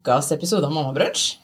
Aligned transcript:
ukas 0.00 0.32
episode 0.32 0.64
av 0.66 0.72
Mammabrunsj. 0.72 1.36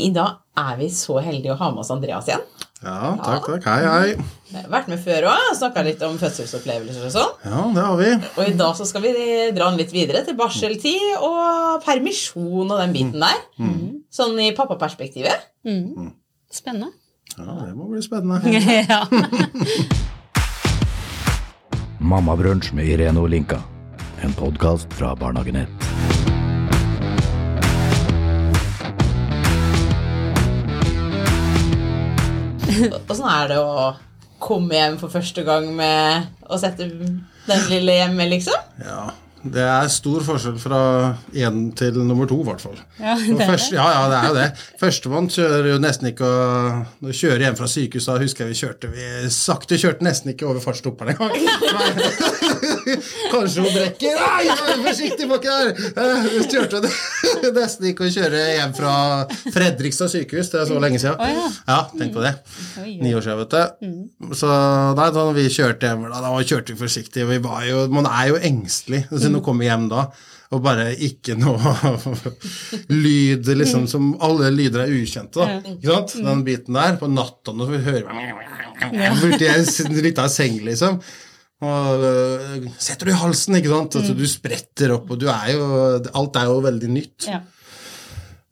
I 0.00 0.10
dag 0.14 0.36
er 0.60 0.76
vi 0.78 0.88
så 0.92 1.18
heldige 1.24 1.54
å 1.54 1.58
ha 1.60 1.70
med 1.72 1.80
oss 1.82 1.90
Andreas 1.92 2.28
igjen. 2.28 2.42
Ja, 2.80 3.14
takk, 3.20 3.46
takk. 3.48 3.64
Hei, 3.68 3.80
hei. 3.84 4.28
Jeg 4.50 4.62
har 4.64 4.70
vært 4.72 4.88
med 4.88 5.00
før 5.04 5.26
òg, 5.32 5.48
snakka 5.58 5.82
litt 5.84 6.00
om 6.04 6.14
fødselsopplevelser 6.20 7.08
og 7.08 7.12
sånn. 7.14 7.32
Ja, 7.44 7.64
det 7.76 7.84
har 7.84 7.98
vi. 8.00 8.10
Og 8.36 8.48
i 8.48 8.54
dag 8.56 8.76
så 8.78 8.86
skal 8.88 9.04
vi 9.04 9.12
dra 9.56 9.68
den 9.68 9.80
litt 9.80 9.92
videre 9.92 10.22
til 10.26 10.36
barseltid 10.38 11.18
og 11.20 11.80
permisjon 11.84 12.70
og 12.70 12.76
den 12.80 12.94
biten 12.96 13.20
der. 13.20 13.42
Sånn 14.12 14.38
i 14.40 14.50
pappaperspektivet. 14.56 15.50
Spennende. 16.50 16.92
Ja, 17.36 17.44
Det 17.66 17.74
må 17.76 17.88
bli 17.92 18.00
spennende. 18.04 18.60
ja. 18.92 19.04
Mammabrunsj 22.00 22.72
med 22.76 22.88
Irene 22.88 23.20
Olinka. 23.20 23.60
En 24.24 24.32
podkast 24.36 24.88
fra 24.96 25.12
Barnehagenett. 25.16 25.90
Åssen 33.10 33.26
er 33.30 33.50
det 33.52 33.58
å 33.62 33.90
komme 34.40 34.76
hjem 34.76 35.00
for 35.00 35.12
første 35.12 35.44
gang 35.46 35.66
med 35.76 36.30
å 36.48 36.58
sette 36.60 36.86
den 36.88 37.66
lille 37.70 37.98
hjemme, 37.98 38.28
liksom? 38.30 38.56
Ja, 38.84 39.10
Det 39.40 39.62
er 39.64 39.86
stor 39.92 40.20
forskjell 40.24 40.56
fra 40.60 40.80
én 41.32 41.60
til 41.76 41.96
nummer 42.04 42.28
to, 42.28 42.40
i 42.42 42.48
hvert 42.48 42.60
fall. 42.60 42.76
Ja, 43.00 43.14
det 43.16 43.46
er 43.46 43.62
ja, 43.72 43.86
ja, 43.94 44.02
det 44.12 44.18
er 44.18 44.26
jo 44.28 44.34
det. 44.36 44.48
Førstemann 44.80 45.30
kjører 45.32 45.70
jo 45.72 45.78
nesten 45.80 46.10
ikke 46.10 46.28
Når 47.00 47.08
vi 47.08 47.16
kjører 47.22 47.46
hjem 47.46 47.56
fra 47.60 47.70
sykehuset, 47.72 48.12
da 48.12 48.20
husker 48.24 48.44
jeg 48.44 48.52
vi 48.52 48.60
kjørte 48.60 48.92
vi 48.92 49.32
sakte 49.32 49.80
kjørte 49.80 50.04
nesten 50.04 50.34
ikke 50.34 50.48
over 50.48 50.64
fartsdumperen 50.64 51.16
engang. 51.16 51.32
Kanskje 53.32 53.64
hun 53.64 53.74
brekker. 53.74 54.16
Nei, 54.20 54.46
vær 54.60 54.82
forsiktig 54.86 55.28
baki 55.30 55.50
der! 55.50 55.70
Vi 56.30 56.44
kjørte 56.50 56.80
nesten 57.56 57.90
ikke 57.90 58.06
å 58.08 58.12
kjøre 58.14 58.42
hjem 58.56 58.74
fra 58.76 58.94
Fredrikstad 59.54 60.12
sykehus. 60.12 60.50
Det 60.52 60.62
er 60.62 60.68
så 60.70 60.80
lenge 60.82 61.00
siden. 61.02 61.44
Ja. 61.68 61.78
Tenk 61.96 62.14
på 62.16 62.24
det. 62.24 62.34
Ni 63.02 63.14
år 63.16 63.24
siden, 63.26 63.44
vet 63.44 63.54
du. 63.54 64.34
Så 64.36 64.50
nei, 64.98 65.08
da 65.16 65.28
vi 65.36 65.46
kjørte 65.52 65.90
hjem, 65.92 66.08
da, 66.10 66.24
da 66.24 66.34
kjørte 66.40 66.74
vi 66.74 66.82
forsiktig. 66.82 67.28
Vi 67.30 67.40
var 67.44 67.64
jo, 67.68 67.86
man 67.92 68.08
er 68.10 68.32
jo 68.32 68.40
engstelig 68.50 69.04
altså, 69.10 69.26
når 69.28 69.38
man 69.40 69.46
kommer 69.50 69.68
hjem 69.70 69.88
da. 69.92 70.08
Og 70.50 70.58
bare 70.64 70.88
ikke 71.06 71.36
noe 71.38 71.60
lyd 73.04 73.46
liksom, 73.54 73.84
som 73.90 74.08
Alle 74.24 74.48
lyder 74.50 74.82
er 74.82 74.94
ukjente. 74.98 75.38
da, 75.38 75.60
ikke 75.76 75.92
sant? 75.92 76.16
Den 76.26 76.42
biten 76.46 76.74
der. 76.74 76.96
På 76.98 77.06
natta 77.10 77.54
når 77.54 77.70
vi 77.76 77.82
hører 77.86 78.08
Borti 79.20 79.46
en 79.46 79.98
lita 80.02 80.24
seng, 80.32 80.56
liksom. 80.66 80.98
Og 81.60 82.04
øh, 82.08 82.68
setter 82.80 83.06
du 83.10 83.12
i 83.12 83.18
halsen, 83.20 83.58
ikke 83.58 83.68
sant? 83.72 83.96
Altså, 84.00 84.14
du 84.16 84.24
spretter 84.30 84.94
opp, 84.94 85.10
og 85.12 85.18
du 85.20 85.26
er 85.28 85.50
jo 85.52 85.66
Alt 86.16 86.38
er 86.40 86.46
jo 86.48 86.60
veldig 86.64 86.88
nytt. 86.94 87.26
Ja. 87.28 87.42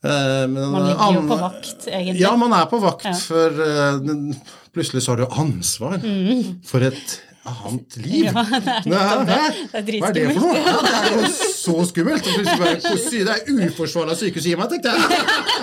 Eh, 0.05 0.45
men 0.51 0.61
Man 0.75 0.85
ligger 0.91 1.15
jo 1.17 1.23
på 1.31 1.39
vakt, 1.41 1.89
egentlig. 1.89 2.21
Ja, 2.21 2.35
man 2.39 2.53
er 2.53 2.69
på 2.71 2.79
vakt, 2.85 3.09
Ja. 3.09 3.15
for 3.17 3.49
uh, 3.49 4.35
plutselig 4.77 5.03
så 5.03 5.15
har 5.15 5.23
du 5.25 5.41
ansvar 5.41 5.97
for 6.69 6.85
et 6.87 7.17
annet 7.49 7.97
liv. 7.97 8.25
Ja, 8.25 8.43
det 8.51 8.87
Nei, 8.87 8.99
hæ? 8.99 9.15
det. 9.29 9.39
Er 9.73 9.83
Hva 10.01 10.09
er 10.09 10.13
det 10.17 10.25
for 10.35 10.41
noe? 10.43 10.57
Ja, 10.59 10.63
det 10.85 10.93
er 10.99 11.05
jo 11.15 11.23
så 11.33 11.77
skummelt. 11.89 12.25
Det 12.25 13.33
er 13.35 13.41
uforsvarlig 13.69 14.13
av 14.15 14.19
sykehuset 14.21 14.51
gi 14.51 14.57
meg, 14.59 14.69
tenkte 14.73 14.89
jeg. 14.93 14.99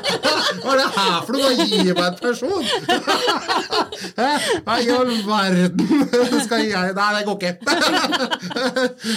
Hva 0.64 0.70
er 0.72 0.78
det 0.80 0.88
her 0.96 1.20
for 1.26 1.32
noe? 1.36 1.46
Å 1.46 1.54
gi 1.66 1.82
meg 1.90 2.06
en 2.06 2.18
person? 2.22 2.64
Hva 4.66 4.74
i 4.82 4.90
all 4.96 5.14
verden 5.28 6.40
skal 6.46 6.60
jeg 6.66 6.94
Nei, 6.96 7.10
det 7.16 7.24
går 7.28 7.36
ikke. 7.36 7.54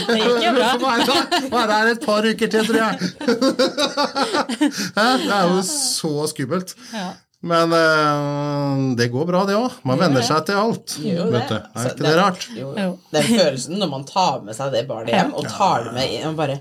Det 0.09 0.19
gikk 0.19 0.43
jo 0.45 0.53
bra. 0.57 0.69
Hva 0.79 0.93
er 0.99 1.69
det 1.69 1.77
her 1.79 1.89
et 1.93 2.05
par 2.05 2.23
uker 2.27 2.49
til, 2.53 2.63
tror 2.69 2.81
jeg. 2.83 2.93
Det 4.99 5.33
er 5.39 5.49
jo 5.53 5.63
så 5.69 6.13
skummelt. 6.33 6.75
Ja. 6.93 7.09
Men 7.41 7.71
eh, 7.73 8.97
det 8.99 9.07
går 9.13 9.29
bra, 9.29 9.45
det 9.47 9.55
òg. 9.55 9.77
Man 9.87 10.01
venner 10.01 10.25
seg 10.27 10.43
til 10.49 10.59
alt. 10.59 10.97
Jo, 11.05 11.29
det. 11.31 11.45
Er 11.55 11.93
ikke 11.93 12.03
det 12.09 12.17
rart? 12.19 12.49
Jo. 12.59 12.73
Den 13.15 13.29
følelsen 13.31 13.79
når 13.79 13.93
man 13.93 14.05
tar 14.09 14.43
med 14.43 14.59
seg 14.59 14.75
det 14.75 14.89
barnet 14.91 15.15
hjem, 15.15 15.31
og 15.39 15.47
tar 15.47 15.87
det 15.87 15.95
med 15.95 16.17
inn 16.19 16.27
og 16.33 16.37
bare 16.41 16.59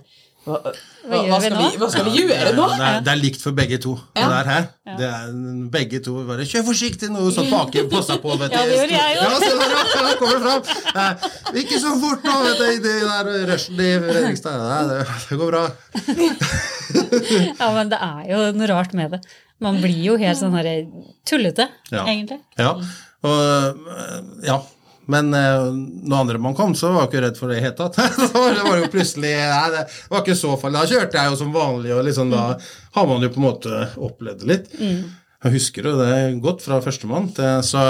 hva, 0.48 0.62
hva, 0.64 0.72
Hva 1.12 1.18
hva, 1.28 1.38
skal 1.44 1.56
vi, 1.58 1.78
hva 1.82 1.88
skal 1.92 2.06
vi 2.08 2.12
gjøre 2.22 2.52
nå? 2.56 2.68
Det 2.72 2.86
er, 2.88 3.00
det 3.04 3.12
er 3.12 3.20
likt 3.20 3.42
for 3.44 3.56
begge 3.58 3.80
to. 3.84 3.98
Ja. 4.16 4.22
Det 4.22 4.28
der 4.32 4.48
her. 4.52 4.68
Det 5.00 5.08
er 5.10 5.34
begge 5.74 6.00
to 6.06 6.14
bare 6.30 6.46
'Kjør 6.48 6.64
forsiktig 6.70 7.10
nå!' 7.12 7.26
sånt 7.36 7.52
baki 7.52 7.84
passa 7.92 8.16
på. 8.24 8.32
vet. 8.40 8.56
Ja, 8.56 8.62
det 8.70 8.78
gjør 8.78 8.94
jeg 8.94 9.18
òg. 9.18 9.44
Ja, 9.44 9.58
ja, 9.58 10.06
der 10.06 10.16
kommer 10.22 10.38
det 10.38 10.44
fram. 10.46 10.62
Eh, 11.02 11.60
Ikke 11.64 11.82
så 11.84 11.92
fort 12.00 12.24
nå, 12.24 12.38
vet 12.46 12.62
du, 12.62 12.66
i 12.70 12.80
det 12.86 12.96
der 13.02 13.34
rushen 13.52 13.82
i 13.82 13.90
Fredrikstad. 14.06 14.56
Nei, 14.62 14.80
det, 14.94 15.02
det 15.26 15.42
går 15.42 15.52
bra. 15.52 15.66
ja, 17.60 17.68
men 17.76 17.92
det 17.92 18.00
er 18.08 18.24
jo 18.32 18.40
noe 18.56 18.72
rart 18.72 18.96
med 18.96 19.18
det. 19.18 19.22
Man 19.64 19.80
blir 19.82 20.00
jo 20.06 20.18
helt 20.22 20.38
sånn 20.40 20.54
her 20.54 20.68
tullete, 21.26 21.68
Ja. 21.92 22.04
egentlig. 22.06 22.40
Ja. 22.60 22.74
Og, 23.26 23.86
eh, 23.98 24.18
ja. 24.46 24.60
Men 25.08 25.30
eh, 25.34 25.70
når 26.04 26.18
andre 26.20 26.38
man 26.44 26.54
kom, 26.56 26.74
så 26.76 26.90
var 26.92 27.06
jeg 27.06 27.10
ikke 27.14 27.22
redd 27.24 27.38
for 27.40 27.48
det 27.48 27.58
i 27.58 27.62
det 27.62 27.68
hele 27.70 27.78
tatt. 27.80 27.96
Det 28.58 28.64
var 28.68 28.78
jo 28.82 28.90
plutselig 28.92 29.32
Nei, 29.40 29.70
det 29.72 29.86
var 30.12 30.20
ikke 30.22 30.36
så 30.36 30.52
farlig. 30.60 30.82
Da 30.82 30.90
kjørte 30.92 31.16
jeg 31.22 31.32
jo 31.32 31.38
som 31.40 31.54
vanlig, 31.56 31.94
og 31.96 32.04
liksom 32.06 32.34
da 32.34 32.42
har 32.98 33.08
man 33.08 33.24
jo 33.24 33.30
på 33.32 33.40
en 33.40 33.46
måte 33.48 33.80
opplevd 33.96 34.44
det 34.44 34.50
litt. 34.52 34.76
Jeg 35.48 35.54
husker 35.56 35.88
jo 35.88 35.94
det 36.02 36.14
godt 36.44 36.62
fra 36.66 36.80
førstemann, 36.84 37.30
til- 37.36 37.62
så 37.64 37.82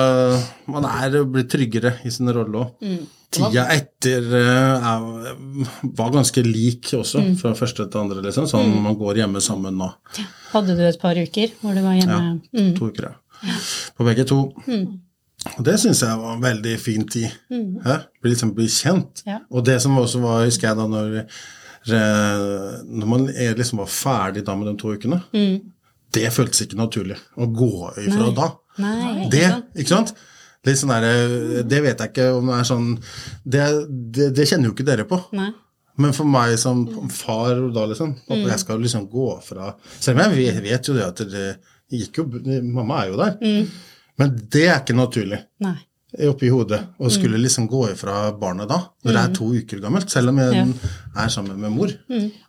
man 0.70 0.86
er 0.86 1.24
blitt 1.26 1.50
tryggere 1.50 1.96
i 2.06 2.12
sin 2.14 2.30
rolle 2.30 2.66
òg. 2.68 2.90
Tida 3.34 3.66
etter 3.74 4.24
eh, 4.40 4.86
er, 4.88 5.08
var 5.98 6.12
ganske 6.14 6.44
lik 6.46 6.94
også, 6.96 7.24
fra 7.42 7.52
første 7.60 7.88
til 7.92 8.00
andre, 8.00 8.22
liksom. 8.24 8.46
Sånn 8.48 8.70
man 8.86 8.96
går 8.96 9.20
hjemme 9.24 9.42
sammen 9.44 9.76
nå. 9.82 9.90
Hadde 10.54 10.78
du 10.78 10.84
et 10.88 11.00
par 11.02 11.18
uker 11.20 11.52
hvor 11.60 11.76
du 11.76 11.82
var 11.84 11.98
hjemme? 11.98 12.22
Ja, 12.54 12.70
to 12.78 12.88
uker, 12.94 13.10
ja. 13.10 13.58
På 13.98 14.06
begge 14.08 14.24
to. 14.30 14.40
Og 15.58 15.60
det 15.68 15.76
syns 15.82 16.00
jeg 16.06 16.18
var 16.24 16.34
en 16.38 16.42
veldig 16.46 16.78
fin 16.82 17.04
tid. 17.08 17.28
Hæ? 17.52 17.98
Bli 18.24 18.32
liksom 18.32 18.56
bli 18.56 18.66
kjent. 18.72 19.22
Ja. 19.28 19.42
Og 19.52 19.66
det 19.68 19.82
som 19.84 19.98
også 20.00 20.22
var, 20.24 20.46
husker 20.48 20.70
jeg 20.72 20.80
da 20.80 20.88
når, 20.88 21.18
eh, 21.88 22.72
når 22.88 23.08
man 23.12 23.28
er 23.30 23.56
liksom 23.60 23.80
var 23.84 23.92
ferdig 23.92 24.46
da 24.48 24.56
med 24.56 24.72
de 24.72 24.78
to 24.82 24.96
ukene, 24.96 25.20
det 26.16 26.30
føltes 26.34 26.64
ikke 26.66 26.80
naturlig 26.80 27.18
å 27.38 27.48
gå 27.52 27.72
ifra 28.06 28.32
da. 28.36 28.48
Nei, 28.82 29.28
Det, 29.34 29.46
ikke 29.76 29.90
sant? 29.96 30.14
Litt 30.68 30.80
sånn 30.80 30.92
der, 30.92 31.64
det 31.64 31.80
vet 31.86 32.02
jeg 32.04 32.12
ikke 32.12 32.28
om 32.36 32.50
det 32.52 32.58
er 32.60 32.66
sånn 32.68 32.88
Det, 33.46 33.64
det, 33.88 34.28
det 34.36 34.46
kjenner 34.50 34.70
jo 34.70 34.76
ikke 34.76 34.86
dere 34.88 35.06
på. 35.10 35.20
Nei. 35.38 35.52
Men 35.98 36.14
for 36.14 36.30
meg 36.30 36.54
som 36.62 36.84
far 37.10 37.58
da, 37.74 37.88
liksom 37.90 38.12
at 38.30 38.44
Jeg 38.44 38.62
skal 38.62 38.82
liksom 38.84 39.08
gå 39.10 39.32
fra 39.46 39.72
Selv 39.98 40.20
om 40.20 40.36
jeg 40.38 40.62
vet, 40.62 40.90
jo 40.90 40.94
det 40.98 41.06
at 41.08 41.24
det 41.32 41.46
gikk 41.94 42.20
jo 42.22 42.28
Mamma 42.62 43.04
er 43.04 43.14
jo 43.14 43.18
der. 43.22 43.38
Men 44.18 44.36
det 44.54 44.66
er 44.68 44.82
ikke 44.82 44.98
naturlig 44.98 45.40
Nei. 45.64 45.78
Oppi 46.30 46.48
hodet 46.50 46.80
og 47.04 47.12
skulle 47.12 47.38
liksom 47.38 47.66
gå 47.68 47.82
ifra 47.92 48.32
barnet 48.40 48.70
da, 48.72 48.78
når 49.04 49.12
det 49.18 49.22
er 49.26 49.34
to 49.36 49.50
uker 49.52 49.82
gammelt, 49.84 50.10
selv 50.10 50.32
om 50.32 50.38
jeg 50.40 50.62
er 51.20 51.28
sammen 51.34 51.60
med 51.60 51.74
mor. 51.76 51.92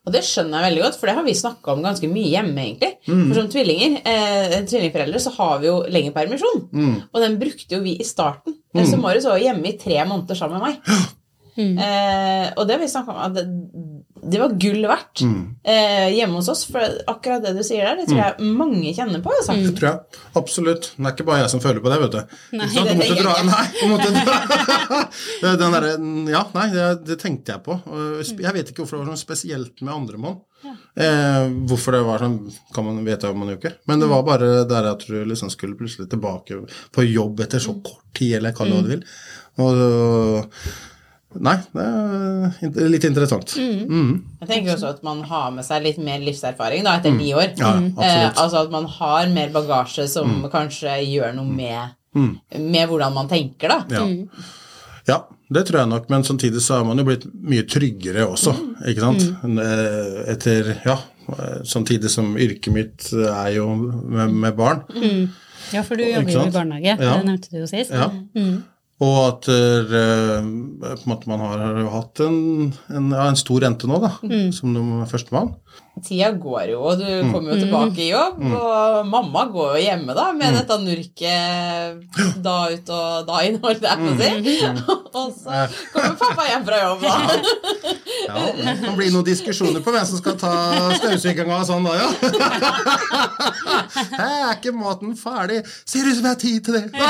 Og 0.06 0.12
det 0.14 0.22
skjønner 0.24 0.62
jeg 0.62 0.68
veldig 0.70 0.84
godt, 0.84 0.98
for 1.00 1.10
det 1.10 1.16
har 1.18 1.26
vi 1.26 1.34
snakka 1.34 1.72
om 1.74 1.82
ganske 1.82 2.08
mye 2.12 2.30
hjemme, 2.36 2.54
egentlig. 2.62 2.92
For 3.08 3.34
som 3.40 3.50
tvillinger, 3.50 3.98
eh, 4.06 4.56
tvillingforeldre, 4.70 5.18
så 5.26 5.34
har 5.40 5.58
vi 5.58 5.66
jo 5.66 5.76
lengre 5.90 6.14
permisjon. 6.14 6.68
Og 7.12 7.20
den 7.24 7.38
brukte 7.42 7.74
jo 7.74 7.82
vi 7.82 7.96
i 7.98 8.06
starten. 8.06 8.54
Så 8.78 8.96
Marius 9.02 9.26
var 9.26 9.42
hjemme 9.42 9.66
i 9.72 9.78
tre 9.78 9.98
måneder 10.06 10.38
sammen 10.38 10.60
med 10.60 10.68
meg. 10.70 10.82
Eh, 11.58 12.52
og 12.54 12.68
det 12.68 12.76
har 12.76 12.78
vi 12.78 12.86
snakka 12.86 13.10
om 13.10 13.18
at 13.18 13.38
det, 14.22 14.40
var 14.40 14.54
gull 14.60 14.86
verdt 14.88 15.22
eh, 15.22 16.08
hjemme 16.16 16.40
hos 16.40 16.50
oss. 16.52 16.64
For 16.70 16.98
akkurat 17.10 17.44
det 17.44 17.54
du 17.58 17.62
sier 17.66 17.86
der, 17.86 18.00
det 18.00 18.08
tror 18.10 18.20
jeg 18.22 18.52
mange 18.58 18.92
kjenner 18.96 19.22
på. 19.24 19.32
Altså. 19.34 19.56
Det 19.58 19.74
tror 19.78 19.88
jeg. 19.90 20.22
Absolutt. 20.40 20.90
Det 20.96 21.06
er 21.06 21.14
ikke 21.16 21.28
bare 21.28 21.44
jeg 21.44 21.52
som 21.54 21.62
føler 21.64 21.84
på 21.84 21.92
det, 21.92 22.00
vet 22.04 22.16
du. 22.16 22.36
Nei? 22.58 22.68
Du 22.72 22.80
måtte 22.82 23.20
dra, 23.22 23.36
nei, 23.52 23.64
du 23.78 23.86
måtte 23.92 24.10
dra. 24.18 25.02
Den 25.62 25.78
der, 25.78 25.88
Ja, 26.32 26.42
nei, 26.54 26.68
det, 26.74 26.90
det 27.08 27.18
tenkte 27.22 27.56
jeg 27.56 27.64
på. 27.66 27.78
Jeg 28.24 28.54
vet 28.56 28.72
ikke 28.72 28.84
hvorfor 28.84 28.98
det 28.98 29.04
var 29.04 29.12
sånn 29.14 29.26
spesielt 29.26 29.82
med 29.84 29.94
andremann. 29.94 30.40
Eh, 30.98 31.44
hvorfor 31.70 31.94
det 31.94 32.02
var 32.06 32.24
sånn, 32.24 32.38
kan 32.74 32.86
man 32.86 33.00
vite 33.06 33.30
man 33.36 33.52
jo 33.52 33.58
ikke. 33.60 33.76
Men 33.90 34.02
det 34.02 34.10
var 34.10 34.26
bare 34.26 34.50
der 34.68 34.90
at 34.90 35.06
du 35.06 35.16
liksom 35.22 35.52
skulle 35.54 35.78
plutselig 35.78 36.08
tilbake 36.10 36.62
på 36.94 37.06
jobb 37.06 37.44
etter 37.44 37.62
så 37.62 37.76
kort 37.78 38.08
tid, 38.18 38.38
eller 38.40 38.56
kall 38.56 38.74
hva 38.74 38.84
du 38.84 38.92
vil. 38.96 39.04
Og 39.62 39.76
Nei, 41.36 41.54
det 41.76 42.80
er 42.80 42.88
litt 42.88 43.04
interessant. 43.04 43.52
Mm. 43.60 44.12
Jeg 44.40 44.48
tenker 44.48 44.72
også 44.74 44.94
at 44.94 45.02
man 45.04 45.20
har 45.28 45.50
med 45.52 45.66
seg 45.66 45.82
litt 45.84 45.98
mer 46.00 46.22
livserfaring 46.24 46.86
da, 46.86 46.94
etter 46.98 47.12
ni 47.12 47.34
år. 47.36 47.50
Ja, 47.60 47.74
eh, 47.76 47.90
absolutt. 47.92 48.38
altså 48.44 48.62
at 48.62 48.70
man 48.72 48.86
har 48.94 49.28
mer 49.34 49.50
bagasje 49.52 50.06
som 50.08 50.38
kanskje 50.52 50.94
gjør 51.04 51.36
noe 51.36 51.52
med, 51.52 51.92
med 52.56 52.88
hvordan 52.88 53.12
man 53.14 53.28
tenker, 53.28 53.74
da. 53.74 53.82
Ja. 53.92 54.06
ja, 55.10 55.18
det 55.52 55.66
tror 55.68 55.82
jeg 55.82 55.90
nok, 55.92 56.08
men 56.14 56.24
samtidig 56.24 56.64
så 56.64 56.80
har 56.80 56.88
man 56.88 57.02
jo 57.02 57.04
blitt 57.10 57.28
mye 57.28 57.66
tryggere 57.68 58.24
også, 58.24 58.56
ikke 58.88 59.04
sant? 59.04 59.28
Eh, 59.68 60.32
Etter, 60.32 60.72
ja, 60.88 60.96
eh, 61.36 61.60
samtidig 61.68 62.10
som 62.14 62.32
yrket 62.40 62.72
mitt 62.72 63.12
er 63.12 63.52
jo 63.58 63.68
med, 63.76 64.32
med 64.32 64.56
barn. 64.56 64.82
Ja, 65.76 65.84
for 65.84 66.00
du 66.00 66.08
jobber 66.08 66.32
jo 66.32 66.48
i 66.48 66.56
barnehage. 66.56 66.96
Ja. 66.96 67.20
Det 67.20 67.28
nevnte 67.28 67.52
du 67.52 67.60
jo 67.60 67.68
sist. 67.68 67.92
Ja. 67.92 68.08
Og 69.04 69.18
at 69.22 69.46
eh, 69.54 70.46
måte 71.06 71.30
man 71.30 71.42
har, 71.44 71.60
hatt 71.92 72.22
en, 72.24 72.38
en, 72.90 73.12
ja, 73.14 73.28
en 73.28 73.38
stor 73.38 73.62
rente 73.62 73.86
nå, 73.86 74.00
da, 74.02 74.16
som 74.54 74.72
nummer 74.74 75.06
førstemann. 75.10 75.52
Tida 75.98 76.28
går 76.30 76.68
jo, 76.70 76.76
og 76.86 77.00
du 77.00 77.06
Mm. 77.08 77.32
kommer 77.34 77.50
jo 77.50 77.56
tilbake 77.58 77.98
i 78.04 78.10
jobb, 78.12 78.36
og 78.54 79.06
mamma 79.10 79.40
går 79.50 79.72
jo 79.74 79.80
hjemme 79.82 80.14
da 80.14 80.28
med 80.32 80.54
dette 80.54 80.76
nurket 80.78 82.42
da 82.44 82.52
ut 82.70 82.92
og 82.94 83.26
da 83.26 83.40
inn, 83.48 83.58
holdt 83.64 83.82
jeg 83.82 83.98
på 83.98 84.12
å 84.12 84.18
si. 84.20 84.30
Mm. 84.62 84.78
Og 85.18 85.32
så 85.34 85.64
kommer 85.90 86.14
pappa 86.20 86.44
hjem 86.46 86.64
fra 86.68 86.78
jobb, 86.78 87.00
da. 87.02 87.14
Ja, 88.28 88.42
det 88.54 88.74
kan 88.84 88.94
bli 88.94 89.08
noen 89.10 89.24
diskusjoner 89.26 89.82
på 89.82 89.90
hvem 89.90 90.04
som 90.06 90.20
skal 90.20 90.36
ta 90.38 90.52
støvsuginga 91.00 91.56
og 91.58 91.64
sånn 91.66 91.88
da, 91.88 91.94
ja. 91.98 92.08
Hæ, 93.18 94.26
er 94.28 94.52
ikke 94.54 94.72
maten 94.76 95.14
ferdig? 95.18 95.62
Ser 95.88 96.06
ut 96.06 96.16
som 96.18 96.28
jeg 96.28 96.34
har 96.34 96.40
tid 96.42 96.64
til 96.68 96.76
det. 96.76 96.82
Ja, 96.92 97.08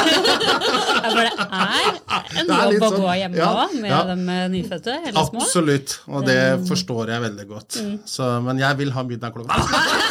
for 1.03 1.19
det 1.19 1.26
er 1.26 1.91
en 2.38 2.53
er 2.55 2.73
jobb 2.73 2.87
å 2.87 2.91
sånn- 2.93 3.03
gå 3.03 3.17
hjemme 3.21 3.37
ja, 3.43 3.67
med 3.75 3.91
ja. 3.91 4.00
de 4.09 4.38
nyfødte 4.55 4.97
eller 5.11 5.29
små. 5.29 5.43
Absolutt, 5.43 5.97
og 6.09 6.26
det 6.29 6.38
forstår 6.71 7.12
jeg 7.14 7.25
veldig 7.26 7.47
godt. 7.50 7.81
Så, 8.09 8.31
men 8.47 8.57
jeg 8.58 8.78
vil 8.78 8.93
ha 8.93 9.02
middag 9.02 9.32
klokka 9.34 9.55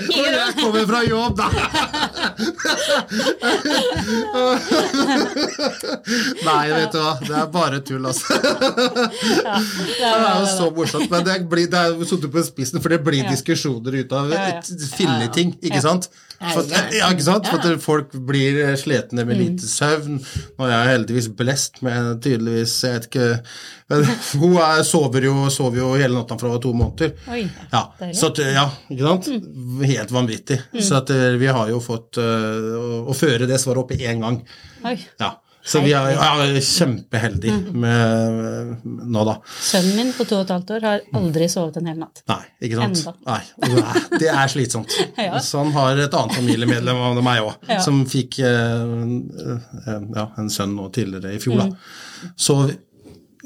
Ingen 0.00 0.32
jeg 0.34 0.54
kommer 0.58 0.86
fra 0.88 1.00
jobb, 1.04 1.36
da! 1.36 1.48
Nei, 6.46 6.64
vet 6.72 6.92
du 6.94 6.98
hva. 7.00 7.12
Det 7.22 7.36
er 7.36 7.46
bare 7.52 7.80
tull, 7.86 8.06
altså. 8.08 8.38
Det 8.40 10.08
er 10.08 10.40
jo 10.40 10.48
så 10.50 10.68
morsomt. 10.76 11.08
Men 11.12 11.26
det, 11.26 11.36
blir, 11.50 11.68
det 11.72 11.78
er 11.80 11.96
satt 12.08 12.26
på 12.32 12.44
spissen, 12.46 12.82
for 12.82 12.88
det 12.94 13.00
blir 13.06 13.26
diskusjoner 13.30 14.00
ut 14.02 14.12
av 14.18 14.32
Ja, 14.32 14.42
ja. 14.48 14.60
et 14.60 14.66
filleting, 14.96 15.54
ikke 15.62 15.82
sant? 15.84 16.10
For, 16.42 16.64
Ja, 16.66 16.80
ja. 16.90 16.96
ja, 17.04 17.10
ikke 17.14 17.22
sant? 17.28 17.46
For 17.52 17.76
folk 17.82 18.08
blir 18.28 18.62
slitne 18.80 19.22
med 19.28 19.32
Mm. 19.32 19.38
lite 19.42 19.66
søvn. 19.70 20.16
Nå 20.58 20.66
er 20.66 20.72
jeg 20.72 20.88
heldigvis 20.92 21.28
blest 21.38 21.78
med 21.86 22.18
tydeligvis 22.24 22.74
Jeg 22.84 22.92
vet 22.96 23.06
ikke 23.06 23.28
men 23.92 24.04
Hun 24.40 24.56
er, 24.56 24.82
sover, 24.88 25.22
jo, 25.26 25.34
sover 25.52 25.78
jo 25.82 25.90
hele 26.00 26.14
natta 26.16 26.36
fra 26.40 26.54
to 26.62 26.72
måneder. 26.76 27.12
Oi, 27.30 27.44
Ja, 27.72 27.82
så 28.16 28.30
ja, 28.40 28.66
ikke 28.90 29.04
sant? 29.06 29.28
Helt 29.92 30.12
vanvittig. 30.14 30.58
Så 30.80 30.98
at 31.00 31.12
eh, 31.14 31.36
vi 31.40 31.48
har 31.52 31.70
jo 31.70 31.78
fått 31.82 32.18
uh, 32.20 33.06
å, 33.06 33.14
føre 33.16 33.48
det 33.50 33.60
svaret 33.62 33.84
opp 33.84 33.94
i 33.96 34.02
én 34.08 34.22
gang. 34.24 34.42
Oi. 34.88 34.98
Ja. 35.20 35.36
Så 35.62 35.78
vi 35.84 35.92
er 35.94 36.08
ja, 36.10 36.30
kjempeheldige 36.58 37.54
med 37.78 38.80
nå, 38.82 39.22
da. 39.28 39.36
Sønnen 39.62 39.94
min 39.94 40.10
på 40.16 40.26
to 40.26 40.40
og 40.40 40.48
et 40.48 40.50
halvt 40.50 40.72
år 40.74 40.86
har 40.88 41.04
aldri 41.20 41.46
sovet 41.52 41.78
en 41.78 41.90
hel 41.92 42.00
natt. 42.00 42.24
Nei, 42.26 42.40
ikke 42.66 42.80
sant? 42.80 43.20
Nei, 43.28 43.38
det 44.18 44.32
er 44.32 44.50
slitsomt. 44.50 44.96
Ja. 45.22 45.38
Sånn 45.44 45.70
har 45.76 46.00
et 46.02 46.14
annet 46.18 46.34
familiemedlem 46.34 46.98
av 46.98 47.20
meg 47.22 47.44
òg, 47.46 47.68
Ja. 47.70 47.78
som 47.84 48.02
fikk 48.10 48.40
eh, 48.42 48.82
en, 48.82 50.08
ja, 50.16 50.26
en 50.40 50.50
sønn 50.50 50.74
nå 50.74 50.88
tidligere 50.94 51.36
i 51.36 51.42
fjor. 51.42 51.60
Mm. 51.60 51.70
da. 51.70 52.32
Så 52.34 52.56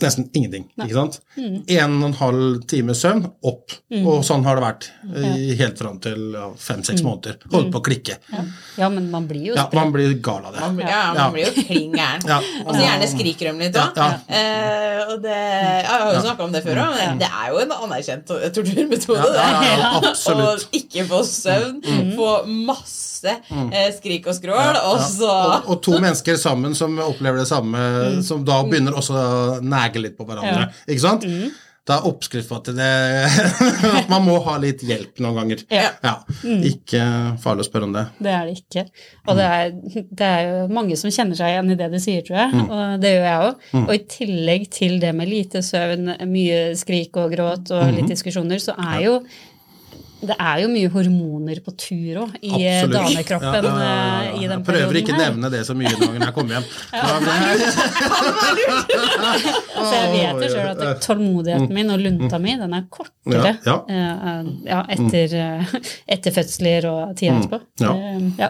nesten 0.02 0.26
ingenting, 0.36 0.66
ikke 0.82 0.94
sant? 0.96 1.20
Mm. 1.36 1.54
En 1.76 1.94
og 2.02 2.06
en 2.10 2.16
halv 2.20 2.62
time 2.68 2.94
søvn, 2.96 3.24
opp. 3.48 3.72
Og 4.02 4.22
sånn 4.26 4.44
har 4.44 4.58
det 4.58 4.64
vært 4.66 4.88
eh, 5.16 5.54
helt 5.60 5.78
fram 5.80 5.98
til 6.04 6.32
ja, 6.36 6.50
fem-seks 6.60 7.02
måneder. 7.06 7.38
Holdt 7.52 7.70
på 7.72 7.80
å 7.80 7.84
klikke. 7.86 8.18
Mm. 8.28 8.34
Ja. 8.36 8.44
ja, 8.84 8.88
men 8.92 9.10
man 9.12 9.26
blir 9.30 9.46
jo 9.52 9.54
Ja, 9.56 9.68
man 9.72 9.92
blir 9.94 10.12
gal 10.20 10.44
av 10.44 10.52
det. 10.56 10.60
Man, 10.60 10.76
blir- 10.76 10.88
ja, 10.90 11.02
man 11.12 11.16
Ja. 11.22 11.30
blir 11.32 11.46
jo 11.48 11.64
klin 11.66 11.92
gæren. 11.96 12.26
Ja. 12.28 12.40
Og 12.66 12.74
så 12.74 12.80
gjerne 12.84 13.08
skriker 13.14 13.52
de 13.52 13.64
litt 13.64 13.80
òg. 13.80 13.96
ja. 13.96 14.10
Eh, 14.28 15.02
og 15.06 15.22
det, 15.22 15.36
jeg 15.38 15.86
har 15.86 16.12
jo 16.14 16.20
snakka 16.24 16.44
om 16.48 16.52
det 16.52 16.62
før 16.66 16.82
òg, 16.82 16.96
men 16.98 17.18
det 17.22 17.28
er 17.30 17.50
jo 17.52 17.58
en 17.62 17.72
anerkjent 17.76 18.26
torturmetode. 18.26 19.32
Ja, 19.36 19.48
ja, 19.62 19.76
ja, 19.80 20.00
det. 20.02 20.14
Og 20.34 20.64
ikke 20.80 21.06
få 21.08 21.22
søvn, 21.28 21.80
få 22.16 22.30
masse 22.66 23.32
eh, 23.32 23.88
skrik 23.96 24.26
og 24.28 24.34
skrål, 24.36 24.76
og 24.82 24.98
Ja. 24.98 25.06
så 25.06 25.30
og, 25.30 25.70
og 25.72 25.80
to 25.82 25.96
mennesker 26.02 26.36
sammen 26.40 26.74
som 26.76 26.98
opplever 27.02 27.38
det 27.42 27.48
samme, 27.48 27.78
som 28.26 28.44
da 28.46 28.60
begynner 28.66 28.96
også 28.98 29.14
å 29.16 29.60
nage 29.86 30.02
litt 30.02 30.18
på 30.18 30.26
hverandre. 30.28 30.68
Ikke 30.86 31.04
sant? 31.04 31.26
Det 31.86 31.94
er 31.94 32.06
oppskrift 32.08 32.50
på 32.50 32.56
at, 32.58 32.68
det, 32.74 32.86
at 34.00 34.08
man 34.10 34.24
må 34.26 34.40
ha 34.42 34.56
litt 34.58 34.80
hjelp 34.82 35.20
noen 35.22 35.36
ganger. 35.38 35.60
Ja. 35.70 36.16
Ikke 36.42 37.02
farlig 37.42 37.62
å 37.62 37.68
spørre 37.68 37.86
om 37.86 37.94
det. 37.94 38.02
Det 38.18 38.32
er 38.34 38.48
det 38.48 38.56
ikke. 38.58 38.82
Og 39.28 39.38
det 39.38 39.46
er, 39.46 39.70
det 39.94 40.30
er 40.32 40.48
jo 40.48 40.64
mange 40.74 40.98
som 40.98 41.14
kjenner 41.14 41.38
seg 41.38 41.54
igjen 41.54 41.70
i 41.70 41.78
det 41.78 41.88
du 41.92 41.98
sier, 42.02 42.24
tror 42.26 42.40
jeg. 42.42 42.64
Og 42.66 43.04
det 43.04 43.12
gjør 43.14 43.28
jeg 43.28 43.44
òg. 43.44 43.68
Og 43.84 43.92
i 43.94 44.00
tillegg 44.16 44.66
til 44.74 44.98
det 45.04 45.12
med 45.14 45.30
lite 45.30 45.62
søvn, 45.62 46.16
mye 46.26 46.64
skrik 46.80 47.20
og 47.22 47.36
gråt 47.36 47.70
og 47.78 47.94
litt 47.94 48.10
diskusjoner, 48.10 48.58
så 48.66 48.74
er 48.88 49.04
jo 49.06 49.20
det 50.24 50.32
er 50.40 50.62
jo 50.62 50.68
mye 50.72 50.88
hormoner 50.90 51.58
på 51.64 51.72
tur 51.76 52.16
òg, 52.22 52.30
i 52.40 52.48
eh, 52.56 52.80
Absolutt. 52.80 52.96
damekroppen 52.96 53.64
Ja, 53.68 53.72
ja, 53.72 53.80
ja, 53.84 53.90
eh, 54.22 54.28
i 54.40 54.46
den 54.48 54.56
Jeg 54.56 54.64
prøver 54.64 54.94
ikke 55.02 55.12
å 55.12 55.20
nevne 55.20 55.50
det 55.52 55.60
så 55.68 55.74
mye 55.76 55.92
når 55.92 56.24
jeg 56.24 56.32
kommer 56.36 56.52
hjem. 56.56 56.64
Så 59.76 59.92
jeg 59.92 60.08
vet 60.14 60.40
jo 60.40 60.48
sjøl 60.54 60.70
at 60.72 60.80
tålmodigheten 61.04 61.74
min 61.76 61.92
og 61.92 61.98
lunta 62.02 62.36
mi, 62.42 62.52
den 62.58 62.72
er 62.76 62.82
kortere 62.92 63.52
eh, 63.60 63.72
etter, 64.96 65.28
eh, 65.42 65.64
etter 66.16 66.30
fødsler 66.38 66.82
og 66.90 67.00
tida 67.18 67.32
etterpå. 67.36 67.58
Ja. 68.40 68.48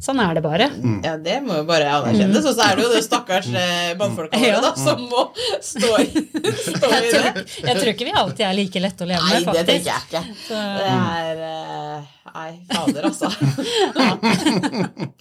Sånn 0.00 0.20
er 0.22 0.34
det 0.38 0.42
bare. 0.44 0.66
Ja, 1.04 1.16
det 1.20 1.38
må 1.44 1.56
jo 1.58 1.64
bare 1.68 1.88
anerkjennes. 1.98 2.46
Og 2.48 2.54
så 2.56 2.62
er 2.70 2.76
det 2.78 2.84
jo 2.86 2.92
det 2.94 3.02
stakkars 3.04 3.48
eh, 3.52 3.90
mannfolka 4.00 4.38
våre 4.40 4.48
Ja. 4.54 4.60
da, 4.64 4.70
som 4.80 5.02
må 5.10 5.26
stå 5.60 5.90
i, 6.00 6.06
stå 6.68 6.88
i 6.88 6.92
Jeg 6.94 7.02
det. 7.02 7.10
tror, 7.12 7.32
jeg 7.68 7.74
tror 7.80 7.90
ikke 7.92 8.08
vi 8.08 8.14
alltid 8.22 8.44
er 8.48 8.54
like 8.56 8.80
lette 8.86 9.04
å 9.04 9.10
leve 9.10 9.22
med 9.28 9.48
Nei, 9.48 9.56
det 9.58 9.64
tenker 9.68 9.90
jeg 9.92 10.02
ikke. 10.08 10.22
Så- 10.46 10.62
Det 10.78 10.92
er 10.94 11.34
eh, 11.50 12.14
Nei, 12.28 12.50
fader, 12.70 13.02
altså. 13.08 13.28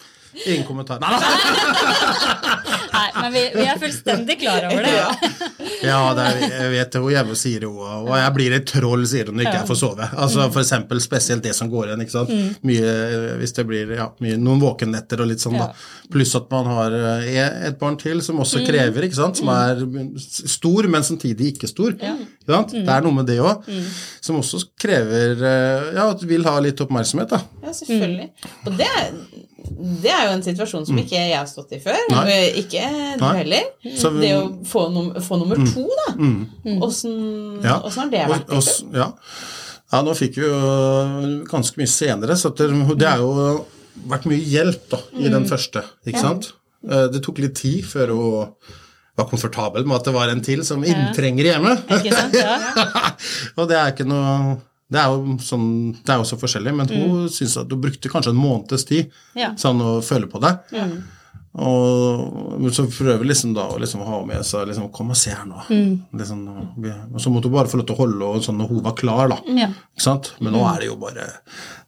Ingen 0.45 0.66
kommentar. 0.68 1.00
Nei, 1.01 1.18
nei. 1.18 2.56
Nei, 2.98 3.10
men 3.22 3.34
vi, 3.34 3.44
vi 3.56 3.66
er 3.69 3.80
fullstendig 3.81 4.39
klar 4.42 4.66
over 4.69 4.86
det. 4.86 4.95
Ja. 4.98 5.12
Ja, 5.84 6.00
det 6.18 6.24
er, 6.25 6.38
jeg 6.50 6.69
vet 6.72 6.94
det, 6.95 7.00
hun 7.04 7.12
hjemme 7.13 7.36
sier 7.38 7.63
jo 7.68 7.72
og 7.84 8.07
jeg 8.18 8.34
blir 8.34 8.54
et 8.57 8.66
troll, 8.66 9.04
sier 9.06 9.28
hun 9.30 9.38
når 9.38 9.45
ikke 9.45 9.60
jeg 9.60 9.68
får 9.69 9.78
sove. 9.78 10.07
Altså 10.24 10.48
For 10.50 10.63
eksempel 10.63 11.01
spesielt 11.04 11.44
det 11.45 11.54
som 11.54 11.69
går 11.69 11.92
igjen. 11.92 12.01
ikke 12.01 12.16
sant? 12.16 12.31
Mye, 12.66 12.94
hvis 13.38 13.54
det 13.54 13.66
blir 13.69 13.92
ja, 13.94 14.07
mye, 14.24 14.39
noen 14.42 14.63
våkennetter 14.63 15.22
og 15.22 15.30
litt 15.30 15.44
sånn, 15.44 15.60
da. 15.60 15.68
Pluss 16.13 16.34
at 16.40 16.50
man 16.50 16.69
har 16.72 16.95
eh, 16.98 17.44
et 17.69 17.78
barn 17.78 18.00
til 18.01 18.24
som 18.25 18.42
også 18.42 18.63
krever, 18.66 19.06
ikke 19.06 19.19
sant? 19.19 19.38
som 19.38 19.51
er 19.54 19.83
stor, 20.57 20.90
men 20.90 21.06
samtidig 21.06 21.54
ikke 21.54 21.69
stor. 21.69 21.94
Ikke 21.94 22.16
sant? 22.50 22.74
Det 22.74 22.95
er 22.98 23.06
noe 23.06 23.19
med 23.19 23.30
det 23.30 23.38
òg, 23.44 23.68
som 24.24 24.42
også 24.42 24.63
krever 24.81 25.38
eh, 25.38 25.92
Ja, 26.00 26.10
at 26.10 26.25
vil 26.25 26.48
ha 26.48 26.57
litt 26.63 26.81
oppmerksomhet, 26.83 27.38
da. 27.38 27.44
Ja, 27.68 27.75
selvfølgelig. 27.75 28.31
Og 28.66 28.81
det, 28.81 28.90
det 30.01 30.12
er 30.13 30.25
jo 30.26 30.26
en 30.33 30.44
situasjon 30.45 30.85
som 30.88 30.97
ikke 31.01 31.15
jeg 31.19 31.35
har 31.38 31.45
stått 31.50 31.71
i 31.77 31.79
før. 31.83 31.97
Nei. 32.12 32.38
Ikke 32.63 32.83
du 33.19 33.25
heller. 33.25 33.69
Så 33.97 34.12
Det 34.19 34.33
å 34.38 34.44
få, 34.68 34.88
num 34.94 35.13
få 35.24 35.39
nummer 35.41 35.62
to, 35.69 35.85
da. 36.03 36.15
Åssen 36.88 37.63
Ja. 37.63 37.79
har 37.83 38.12
det 38.12 38.25
vært? 38.29 38.50
og 38.50 38.57
og, 38.62 38.95
ja. 38.95 39.12
ja, 39.94 40.01
nå 40.03 40.15
fikk 40.18 40.38
vi 40.41 40.47
jo 40.47 41.44
ganske 41.50 41.77
mye 41.79 41.91
senere, 41.91 42.35
så 42.39 42.51
det, 42.56 42.69
det 42.99 43.07
har 43.07 43.23
jo 43.23 43.66
vært 44.07 44.28
mye 44.30 44.44
hjelp 44.44 44.90
da, 44.92 44.99
i 45.18 45.30
den 45.33 45.47
første, 45.49 45.83
ikke 46.06 46.21
sant? 46.21 46.52
Eh, 46.87 47.07
Det 47.13 47.23
tok 47.25 47.40
litt 47.44 47.56
tid 47.57 47.85
før 47.87 48.13
hun 48.13 48.45
var 49.18 49.25
komfortabel 49.31 49.85
med 49.87 49.97
at 49.97 50.06
det 50.06 50.13
var 50.13 50.30
en 50.30 50.42
til 50.45 50.61
som 50.68 50.83
inntrenger 50.85 51.47
hjemme. 51.49 51.73
Ikke 51.97 52.13
sant? 52.13 52.35
Ja. 52.37 52.57
og 53.57 53.68
det 53.71 53.78
er 53.80 53.94
ikke 53.95 54.06
noe 54.06 54.59
det 54.89 54.99
er, 55.01 55.11
jo 55.11 55.35
sånn, 55.44 55.67
det 56.06 56.13
er 56.13 56.21
også 56.21 56.37
så 56.37 56.41
forskjellig, 56.45 56.73
men 56.77 56.87
hun 56.87 57.25
synes 57.33 57.57
at 57.59 57.71
hun 57.73 57.81
brukte 57.83 58.07
kanskje 58.11 58.31
en 58.31 58.39
måneds 58.39 58.85
tid 58.87 59.11
Ja. 59.35 59.49
sånn 59.59 59.81
å 59.83 59.97
føle 60.01 60.27
på 60.31 60.39
det. 60.39 60.53
Og 61.57 62.68
så 62.73 62.83
prøver 62.85 63.26
liksom 63.26 63.54
da 63.56 63.64
å 63.73 63.80
liksom 63.81 64.04
ha 64.06 64.19
med 64.28 64.45
seg 64.45 64.68
liksom, 64.69 64.92
Kom 64.94 65.09
og 65.14 65.18
se 65.18 65.33
her 65.33 65.47
nå. 65.49 65.64
Liksom, 66.19 66.44
og 66.52 67.21
så 67.21 67.31
måtte 67.33 67.49
hun 67.49 67.56
bare 67.56 67.71
få 67.71 67.80
lov 67.80 67.87
til 67.90 67.95
å 67.95 68.02
holde 68.04 68.30
og 68.37 68.45
sånn 68.45 68.59
når 68.61 68.69
hun 68.76 68.83
var 68.85 68.95
klar, 68.99 69.31
da. 69.33 69.40
Ja. 69.57 69.71
Ikke 69.95 70.06
sant? 70.06 70.31
Men 70.44 70.54
nå 70.54 70.61
er 70.69 70.83
det 70.83 70.92
jo 70.92 70.99
bare 71.02 71.28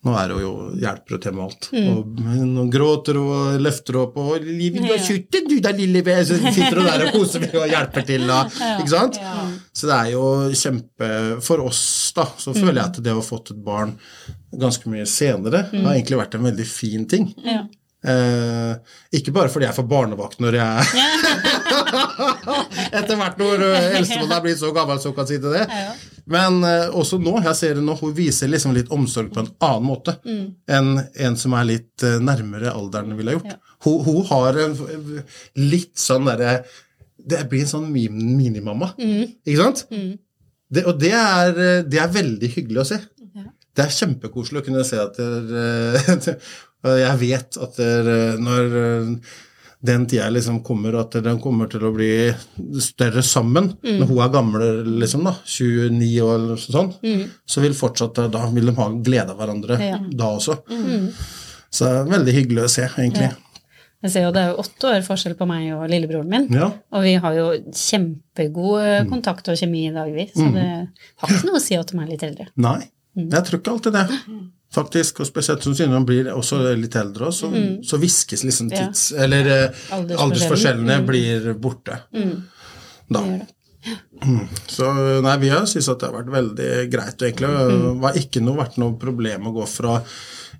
Nå 0.07 0.13
er 0.15 0.31
det 0.31 0.35
jo 0.39 0.51
hjelper 0.79 1.17
og 1.17 1.21
til 1.25 1.33
med 1.35 1.43
alt. 1.43 1.69
Og 1.75 2.19
nå 2.49 2.65
gråter 2.71 3.17
og 3.19 3.57
løfter 3.59 3.97
opp 3.99 4.19
og 4.21 4.45
'Livet, 4.45 4.85
du 4.85 4.93
har 4.93 5.01
kjøttet, 5.03 5.49
du 5.51 5.57
da, 5.59 5.73
lille 5.75 6.01
ve-» 6.07 6.21
Så 6.23 6.37
sitter 6.39 6.79
hun 6.79 6.87
der 6.87 7.03
og 7.05 7.17
koser 7.17 7.43
med 7.43 7.57
og 7.59 7.67
hjelper 7.67 8.07
til. 8.07 8.23
Da, 8.29 8.39
ikke 8.79 8.93
sant? 8.93 9.19
Så 9.75 9.89
det 9.91 9.97
er 9.97 10.13
jo 10.15 10.23
kjempe 10.55 11.09
For 11.45 11.65
oss, 11.67 11.83
da, 12.15 12.29
så 12.39 12.55
føler 12.55 12.79
jeg 12.79 12.87
at 12.87 13.01
det 13.03 13.11
å 13.11 13.19
ha 13.19 13.25
fått 13.27 13.51
et 13.53 13.59
barn 13.63 13.97
ganske 14.49 14.89
mye 14.89 15.05
senere 15.05 15.67
har 15.69 15.91
egentlig 15.93 16.17
vært 16.17 16.39
en 16.39 16.47
veldig 16.47 16.65
fin 16.65 17.03
ting. 17.09 17.27
Ja. 17.45 17.67
Eh, 17.99 18.75
ikke 19.19 19.33
bare 19.35 19.51
fordi 19.51 19.65
jeg 19.67 19.75
får 19.75 19.87
barnevakt 19.91 20.39
når 20.39 20.55
jeg 20.55 20.83
Etter 22.95 23.17
hvert 23.19 23.41
når 23.41 23.65
eh, 23.65 23.87
eldstemann 23.97 24.31
er 24.37 24.43
blitt 24.45 24.61
så 24.61 24.69
gammel 24.75 25.01
så 25.03 25.11
kan 25.17 25.27
si 25.27 25.35
til 25.35 25.51
det. 25.51 25.65
Ja. 25.67 25.89
Men 26.29 26.61
eh, 26.63 26.93
også 26.95 27.19
nå, 27.19 27.33
jeg 27.43 27.57
ser 27.59 27.79
det 27.79 27.83
nå, 27.83 27.97
hun 27.99 28.13
viser 28.15 28.51
liksom 28.51 28.75
litt 28.77 28.91
omsorg 28.95 29.33
på 29.33 29.43
en 29.43 29.51
annen 29.65 29.87
måte 29.89 30.15
enn 30.23 30.93
en 31.01 31.35
som 31.41 31.55
er 31.59 31.67
litt 31.73 32.05
eh, 32.07 32.19
nærmere 32.23 32.71
alderen 32.71 33.17
ville 33.19 33.33
ha 33.33 33.39
gjort. 33.39 33.59
Hun, 33.83 33.99
hun 34.05 34.23
har 34.29 34.61
litt 35.59 35.95
sånn 35.99 36.27
derre 36.27 36.59
Det 37.19 37.43
blir 37.51 37.65
en 37.65 37.71
sånn 37.73 37.87
minimamma, 37.91 38.31
minimamma, 38.31 38.93
ikke 39.43 39.59
sant? 39.59 39.85
Det, 40.69 40.85
og 40.87 40.99
det 41.01 41.11
er, 41.17 41.49
eh, 41.57 41.83
det 41.83 41.99
er 41.99 42.13
veldig 42.15 42.49
hyggelig 42.55 42.83
å 42.85 42.89
se. 42.93 43.01
Det 43.75 43.85
er 43.85 43.95
kjempekoselig 43.95 44.59
å 44.59 44.65
kunne 44.65 44.81
se 44.87 44.97
at 44.99 45.19
Jeg 46.83 47.17
vet 47.19 47.57
at 47.59 47.75
dere, 47.79 48.17
når, 48.39 48.75
den 49.81 50.05
tida 50.11 50.29
liksom 50.31 50.61
kommer, 50.63 50.95
at 51.01 51.11
den 51.23 51.39
kommer 51.43 51.67
til 51.71 51.83
å 51.87 51.91
bli 51.95 52.09
større 52.83 53.23
sammen. 53.23 53.73
Når 53.83 54.07
hun 54.07 54.21
er 54.23 54.31
gamle, 54.33 54.69
liksom, 55.01 55.23
da, 55.27 55.33
29 55.43 56.21
år 56.23 56.35
eller 56.39 56.63
sånn, 56.63 56.93
så 57.47 57.61
vil 57.63 57.75
fortsatt 57.75 58.21
da 58.31 58.45
vil 58.51 58.71
de 58.71 58.75
ha 58.79 58.89
glede 58.95 59.31
av 59.35 59.37
hverandre 59.39 59.79
Ja. 59.79 59.99
da 60.11 60.31
også. 60.37 60.57
Så 61.69 61.85
det 61.85 61.93
er 61.99 62.11
veldig 62.17 62.33
hyggelig 62.33 62.63
å 62.65 62.69
se, 62.71 62.87
egentlig. 62.97 63.31
Jeg 64.01 64.11
ser 64.13 64.23
jo 64.23 64.31
det 64.31 64.39
er 64.41 64.53
jo 64.53 64.61
åtte 64.63 64.87
år 64.87 65.01
forskjell 65.03 65.33
på 65.35 65.45
meg 65.47 65.73
og 65.75 65.89
lillebroren 65.91 66.29
min. 66.31 66.45
Ja. 66.55 66.69
Og 66.95 67.03
vi 67.03 67.15
har 67.19 67.33
jo 67.35 67.49
kjempegod 67.75 68.79
eh, 68.79 69.01
Mm. 69.03 69.09
kontakt 69.11 69.49
og 69.51 69.57
kjemi 69.59 69.89
i 69.89 69.91
dag, 69.93 70.07
vi. 70.15 70.25
Så 70.33 70.47
det 70.55 70.63
har 71.19 71.27
ikke 71.35 71.45
noe 71.49 71.59
å 71.59 71.61
si 71.61 71.75
at 71.75 71.91
de 71.91 71.99
er 71.99 72.07
litt 72.07 72.23
eldre. 72.23 72.47
Nei, 72.55 72.89
jeg 73.17 73.43
tror 73.43 73.59
ikke 73.59 73.73
alltid 73.75 73.93
det. 73.99 74.07
Faktisk, 74.73 75.23
og 75.23 75.25
spesielt 75.25 75.63
som 75.65 75.73
man 75.89 76.05
blir 76.05 76.27
også 76.29 76.59
litt 76.77 76.93
eldre, 76.99 77.31
så, 77.33 77.49
så, 77.49 77.61
så 77.89 77.97
viskes 78.01 78.43
liksom 78.45 78.69
Ja. 78.69 78.85
tids... 78.85 79.11
Eller 79.17 79.47
ja. 79.49 79.61
aldersforskjellene, 79.95 80.19
aldersforskjellene 80.25 80.99
blir 81.07 81.53
borte. 81.57 82.03
Da. 83.09 83.23
Det 83.23 83.39
det. 83.39 83.47
Så 84.67 84.93
nei, 85.23 85.37
vi 85.39 85.49
har 85.49 85.65
syntes 85.69 85.87
at 85.89 86.01
det 86.01 86.09
har 86.09 86.17
vært 86.19 86.33
veldig 86.33 86.69
greit, 86.91 87.21
egentlig. 87.23 87.49
Det 87.49 87.93
har 88.03 88.19
ikke 88.19 88.43
noe, 88.43 88.59
vært 88.59 88.77
noe 88.81 88.97
problem 88.99 89.47
å 89.49 89.55
gå 89.55 89.67
fra 89.71 89.99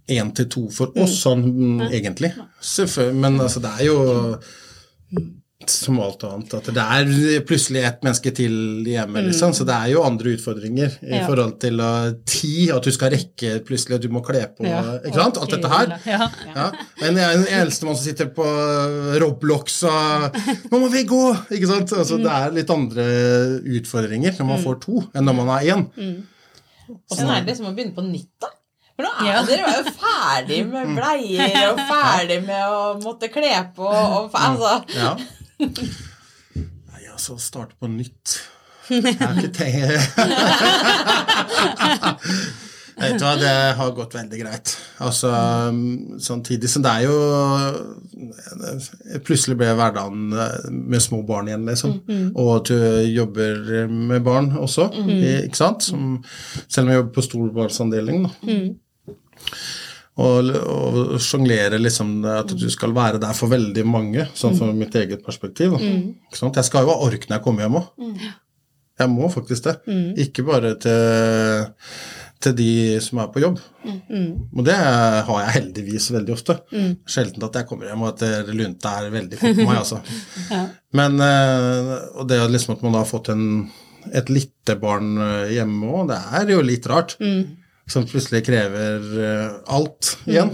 én 0.10 0.32
til 0.34 0.48
to 0.50 0.64
for 0.74 0.96
oss, 0.98 1.20
sånn 1.22 1.44
mm, 1.46 1.82
egentlig. 1.92 2.32
Men 3.14 3.38
altså, 3.44 3.62
det 3.62 3.74
er 3.78 3.90
jo 3.90 3.98
som 5.68 5.98
alt 6.00 6.22
annet, 6.24 6.54
at 6.56 6.70
det 6.72 6.80
er 6.84 7.42
plutselig 7.44 7.82
et 7.84 7.98
menneske 8.06 8.32
til 8.32 8.54
hjemme, 8.88 9.20
liksom. 9.26 9.52
Så 9.54 9.66
det 9.68 9.76
er 9.76 9.90
jo 9.92 10.04
andre 10.08 10.32
utfordringer 10.38 10.94
i 11.04 11.18
Ja. 11.18 11.26
forhold 11.28 11.58
til 11.60 11.82
uh, 11.84 12.14
tid, 12.26 12.72
at 12.72 12.84
du 12.88 12.92
skal 12.96 13.12
rekke 13.12 13.60
plutselig, 13.68 13.96
at 14.00 14.02
du 14.02 14.08
må 14.10 14.22
kle 14.24 14.46
på 14.56 14.64
Ja. 14.64 14.80
Ikke 15.04 15.20
sant? 15.20 15.38
Alt 15.38 15.52
dette 15.52 15.68
her. 15.68 15.92
Ja. 16.08 16.30
Ja. 16.56 16.70
En, 17.04 17.18
en 17.18 17.44
er 17.44 17.62
eneste 17.62 17.84
mann 17.86 17.98
som 18.00 18.06
sitter 18.08 18.32
på 18.32 18.46
Roblox 19.20 19.84
og 19.84 20.32
'Nå 20.72 20.80
må 20.80 20.88
vi 20.94 21.04
gå!' 21.04 21.36
Ikke 21.52 21.68
sant? 21.68 21.92
Altså, 21.92 22.18
Det 22.24 22.32
er 22.32 22.52
litt 22.56 22.70
andre 22.70 23.04
utfordringer 23.80 24.40
når 24.40 24.46
man 24.46 24.64
får 24.64 24.80
to, 24.82 25.04
enn 25.14 25.26
når 25.28 25.36
man 25.42 25.48
har 25.50 25.62
én. 25.76 25.84
Åssen 27.12 27.30
er 27.30 27.44
det 27.46 27.58
som 27.58 27.68
å 27.68 27.76
begynne 27.76 27.94
på 27.96 28.02
nytt, 28.08 28.32
da? 28.40 28.48
For 28.96 29.04
nå 29.04 29.12
er 29.28 29.34
Ja. 29.34 29.44
dere 29.44 29.76
jo 29.76 29.92
ferdig 29.92 30.62
med 30.72 30.88
bleier 30.98 31.72
og 31.74 31.78
ferdig 31.92 32.40
med 32.48 32.64
å 32.64 33.04
måtte 33.04 33.28
kle 33.32 33.52
på 33.76 33.84
og 33.92 34.32
altså 34.34 34.86
Ja. 34.96 35.18
Nei, 35.60 37.04
altså, 37.12 37.36
starte 37.42 37.76
på 37.80 37.88
nytt 37.92 38.38
Jeg 38.90 39.16
har 39.20 39.34
ikke 39.38 39.54
tenkt 39.54 39.80
Vet 43.00 43.16
du 43.16 43.24
hva, 43.24 43.32
det 43.40 43.52
har 43.78 43.94
gått 43.96 44.12
veldig 44.18 44.40
greit. 44.42 44.74
Altså, 45.06 45.30
Samtidig 46.20 46.68
som 46.68 46.84
det 46.84 46.92
er 46.92 47.02
jo 47.06 47.16
Plutselig 49.24 49.56
ble 49.62 49.70
hverdagen 49.72 50.34
eh, 50.36 50.68
med 50.74 51.00
små 51.04 51.22
barn 51.28 51.48
igjen, 51.48 51.64
liksom. 51.70 51.94
Og 52.34 52.50
at 52.58 52.66
du 52.74 52.78
jobber 53.14 53.88
med 53.88 54.20
barn 54.26 54.52
også, 54.60 54.90
ikke 55.46 55.56
sant? 55.62 55.84
Som, 55.88 56.02
selv 56.68 56.84
om 56.88 56.92
jeg 56.92 57.00
jobber 57.00 57.14
på 57.16 57.22
storbarnsavdeling, 57.30 58.18
da. 58.28 58.32
Og, 60.20 60.50
og 60.52 61.20
sjonglere 61.24 61.78
liksom 61.80 62.10
at 62.28 62.52
du 62.60 62.66
skal 62.74 62.92
være 62.96 63.22
der 63.24 63.34
for 63.38 63.48
veldig 63.54 63.86
mange, 63.88 64.26
sånn 64.36 64.58
fra 64.58 64.68
mitt 64.76 64.96
eget 65.00 65.22
perspektiv. 65.24 65.78
Da. 65.78 65.80
Ikke 66.28 66.40
sant? 66.42 66.58
Jeg 66.60 66.68
skal 66.68 66.84
jo 66.84 66.92
ha 66.92 67.06
ork 67.06 67.28
når 67.30 67.38
jeg 67.38 67.46
kommer 67.46 67.64
hjem 67.64 67.78
òg. 67.80 67.92
Jeg 69.00 69.08
må 69.14 69.30
faktisk 69.32 69.64
det. 69.70 69.76
Ikke 70.26 70.44
bare 70.44 70.74
til, 70.84 71.70
til 72.44 72.56
de 72.58 72.72
som 73.06 73.22
er 73.24 73.30
på 73.32 73.40
jobb. 73.46 73.62
Og 74.58 74.66
det 74.68 74.76
har 74.76 75.38
jeg 75.46 75.54
heldigvis 75.56 76.10
veldig 76.12 76.34
ofte. 76.36 76.58
Sjelden 77.08 77.46
at 77.48 77.56
jeg 77.62 77.70
kommer 77.70 77.88
hjem 77.88 78.04
og 78.04 78.10
at 78.12 78.26
det 78.26 78.58
lunta 78.60 78.98
er 79.00 79.14
veldig 79.14 79.40
fort 79.40 79.56
på 79.56 79.70
meg, 79.70 79.78
altså. 79.86 80.02
Men, 81.00 81.16
eh, 81.22 81.94
og 82.20 82.28
det 82.28 82.42
liksom 82.52 82.76
at 82.76 82.84
man 82.84 82.98
har 83.00 83.08
fått 83.08 83.30
en, 83.32 83.70
et 84.12 84.28
lite 84.34 84.76
barn 84.82 85.16
eh, 85.22 85.54
hjemme 85.56 85.94
òg, 85.96 86.10
det 86.12 86.20
er 86.42 86.54
jo 86.58 86.62
litt 86.66 86.88
rart. 86.92 87.16
Som 87.90 88.06
plutselig 88.10 88.44
krever 88.46 89.06
eh, 89.26 89.60
alt 89.74 90.16
igjen. 90.30 90.54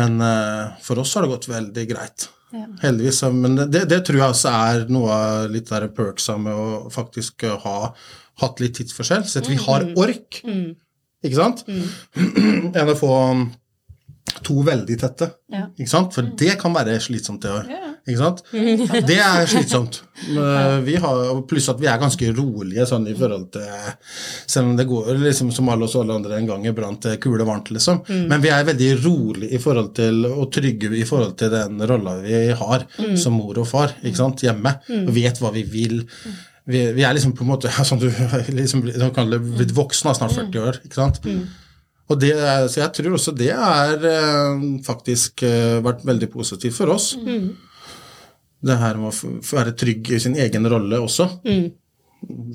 Men 0.00 0.20
eh, 0.24 0.76
for 0.82 1.02
oss 1.02 1.14
har 1.14 1.26
det 1.26 1.32
gått 1.34 1.50
veldig 1.50 1.86
greit. 1.90 2.28
Heldigvis. 2.82 3.22
Men 3.36 3.54
det, 3.70 3.84
det 3.90 4.00
tror 4.06 4.18
jeg 4.18 4.34
også 4.34 4.50
er 4.50 4.88
noe 4.90 5.14
av 5.14 5.52
litt 5.54 5.70
der 5.70 5.86
perksa 5.94 6.34
med 6.40 6.56
å 6.56 6.90
faktisk 6.92 7.46
eh, 7.46 7.56
ha 7.62 7.92
hatt 8.40 8.62
litt 8.62 8.78
tidsforskjell, 8.80 9.26
så 9.28 9.42
at 9.42 9.50
vi 9.50 9.58
har 9.60 9.86
ork. 10.00 10.40
Ikke 11.20 11.36
sant? 11.36 11.62
Enn 12.80 12.90
å 12.90 12.96
få 12.98 13.14
to 14.46 14.62
veldig 14.66 14.96
tette. 15.00 15.30
Ja. 15.52 15.66
Ikke 15.76 15.92
sant? 15.92 16.14
For 16.16 16.26
det 16.42 16.56
kan 16.60 16.74
være 16.74 16.98
slitsomt, 17.02 17.44
det 17.44 17.52
òg. 17.52 17.89
Ikke 18.08 18.18
sant? 18.20 18.42
Det 19.10 19.18
er 19.20 19.46
slitsomt. 19.50 20.00
Vi 20.84 20.96
har, 21.00 21.20
pluss 21.48 21.68
at 21.72 21.80
vi 21.80 21.88
er 21.88 22.00
ganske 22.00 22.30
rolige 22.36 22.84
sånn 22.88 23.06
i 23.08 23.14
forhold 23.16 23.46
til 23.54 23.64
Selv 24.50 24.68
om 24.68 24.74
det 24.76 24.84
går 24.88 25.14
liksom 25.22 25.52
som 25.54 25.70
alle 25.72 25.86
oss 25.86 25.96
alle 25.96 26.16
andre 26.18 26.36
en 26.36 26.48
gang 26.48 26.66
iblant 26.68 27.06
eh, 27.08 27.16
kule 27.22 27.46
varmt, 27.48 27.70
liksom. 27.72 28.02
Men 28.30 28.42
vi 28.42 28.52
er 28.52 28.66
veldig 28.68 28.90
rolige 29.04 29.56
i 29.56 29.62
forhold 29.62 29.94
til 29.96 30.26
og 30.30 30.50
trygge 30.54 30.92
i 30.96 31.06
forhold 31.08 31.36
til 31.40 31.52
den 31.54 31.80
rolla 31.88 32.18
vi 32.20 32.42
har 32.56 32.86
som 33.18 33.36
mor 33.38 33.58
og 33.62 33.68
far 33.68 33.94
ikke 34.02 34.20
sant? 34.20 34.44
hjemme. 34.44 34.74
Og 35.04 35.12
vet 35.16 35.40
hva 35.40 35.52
vi 35.54 35.64
vil. 35.68 36.02
Vi, 36.70 36.84
vi 36.96 37.04
er 37.06 37.16
liksom 37.16 37.32
på 37.36 37.44
en 37.46 37.52
måte 37.54 37.72
sånn 37.88 38.02
du 38.02 38.08
liksom, 38.54 38.84
du 38.86 39.08
kan 39.16 39.30
bli 39.30 39.40
blitt 39.62 39.74
voksne, 39.76 40.14
snart 40.16 40.36
40 40.36 40.62
år. 40.66 40.80
ikke 40.84 41.00
sant? 41.00 41.20
Og 42.10 42.18
det, 42.18 42.32
så 42.72 42.80
jeg 42.82 42.90
tror 42.96 43.14
også 43.14 43.32
det 43.38 43.52
har 43.54 44.00
faktisk 44.82 45.44
eh, 45.46 45.78
vært 45.84 46.02
veldig 46.08 46.28
positivt 46.32 46.74
for 46.74 46.90
oss. 46.96 47.12
Det 48.62 48.76
her 48.76 48.94
med 49.00 49.08
å 49.12 49.30
være 49.56 49.72
trygg 49.76 50.10
i 50.12 50.18
sin 50.20 50.34
egen 50.36 50.66
rolle 50.68 50.98
også. 51.00 51.28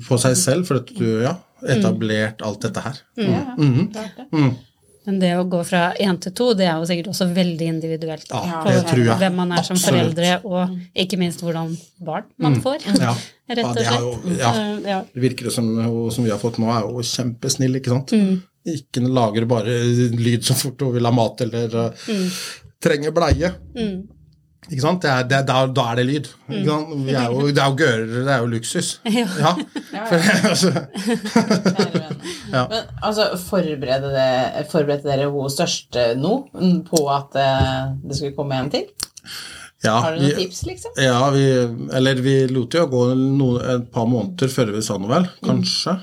På 0.06 0.18
seg 0.22 0.36
selv, 0.38 0.66
for 0.68 0.78
at 0.82 0.92
du 0.94 1.06
ja, 1.24 1.34
etablert 1.66 2.42
alt 2.46 2.60
dette 2.62 2.82
her. 2.84 3.00
Ja, 3.18 3.42
Mhm. 3.58 3.92
klart 3.92 4.16
det. 4.16 4.56
Men 5.06 5.20
det 5.22 5.28
å 5.38 5.44
gå 5.48 5.60
fra 5.64 5.92
én 6.02 6.16
til 6.20 6.32
to, 6.32 6.48
det 6.58 6.66
er 6.66 6.80
jo 6.80 6.86
sikkert 6.86 7.08
også 7.12 7.28
veldig 7.32 7.66
individuelt. 7.70 8.26
Ja, 8.28 8.62
på 8.64 8.72
det 8.74 8.86
tror 8.88 9.04
jeg. 9.04 9.18
Hvem 9.20 9.36
man 9.36 9.52
er 9.52 9.62
som 9.62 9.76
foreldre, 9.78 10.40
og 10.44 10.72
ikke 10.96 11.16
minst 11.20 11.40
hvordan 11.40 11.76
barn 12.02 12.24
man 12.42 12.60
får. 12.60 12.82
Ja. 12.98 13.12
Rett 13.48 13.64
og 13.64 13.76
slett. 13.76 14.38
Ja, 14.40 14.52
slett. 14.52 14.82
jo- 14.82 14.88
ja. 14.88 15.00
Det 15.14 15.22
virker 15.22 15.44
det 15.44 15.52
som 15.52 15.68
hun 15.78 16.10
som 16.10 16.24
vi 16.24 16.30
har 16.30 16.38
fått 16.42 16.58
nå, 16.58 16.66
er 16.74 16.82
jo 16.88 16.98
kjempesnill, 17.06 17.76
ikke 17.78 17.94
sant? 17.94 18.10
Mm. 18.18 18.42
Ikke 18.66 19.06
lager 19.06 19.46
bare 19.46 19.76
lyd 20.10 20.42
så 20.42 20.54
fort 20.58 20.80
hun 20.82 20.92
vil 20.96 21.04
ha 21.06 21.12
mat 21.14 21.40
eller 21.40 21.68
mm. 21.94 22.26
trenger 22.82 23.14
bleie. 23.14 23.52
Mm. 23.78 24.08
Ikke 24.66 24.82
sant? 24.82 25.02
Det 25.02 25.10
er, 25.12 25.26
det, 25.30 25.40
da, 25.46 25.60
da 25.70 25.82
er 25.92 25.98
det 26.00 26.04
lyd. 26.08 26.28
Ikke 26.50 26.64
sant? 26.66 26.94
Vi 27.06 27.14
er 27.14 27.26
jo, 27.30 27.44
det 27.54 27.62
er 27.62 27.70
jo 27.70 27.76
gørere, 27.78 28.22
det 28.26 28.32
er 28.34 28.40
jo 28.42 28.48
luksus. 28.50 28.88
Ja. 29.44 29.52
For, 30.08 30.30
altså, 30.50 30.72
Ja. 32.56 32.64
Men 32.70 32.80
altså, 33.02 33.28
forberedte, 33.40 34.10
det, 34.14 34.64
forberedte 34.72 35.10
dere 35.10 35.28
hun 35.30 35.52
største 35.52 36.08
nå 36.18 36.34
mm, 36.54 36.80
på 36.88 37.04
at 37.14 37.38
eh, 37.42 37.94
det 38.02 38.18
skulle 38.18 38.36
komme 38.36 38.58
en 38.58 38.72
til? 38.74 38.88
ja, 39.84 39.96
Har 40.00 40.16
du 40.16 40.22
noen 40.22 40.32
vi, 40.32 40.44
tips, 40.44 40.62
liksom? 40.66 40.94
ja, 40.98 41.18
vi, 41.34 41.46
eller 41.98 42.22
vi 42.24 42.36
lot 42.50 42.74
jo 42.74 42.86
gå 42.90 43.02
noen, 43.14 43.58
et 43.76 43.88
par 43.94 44.06
måneder 44.10 44.50
før 44.50 44.74
vi 44.74 44.82
sa 44.84 44.98
noe, 44.98 45.10
vel? 45.12 45.28
Kanskje? 45.46 45.98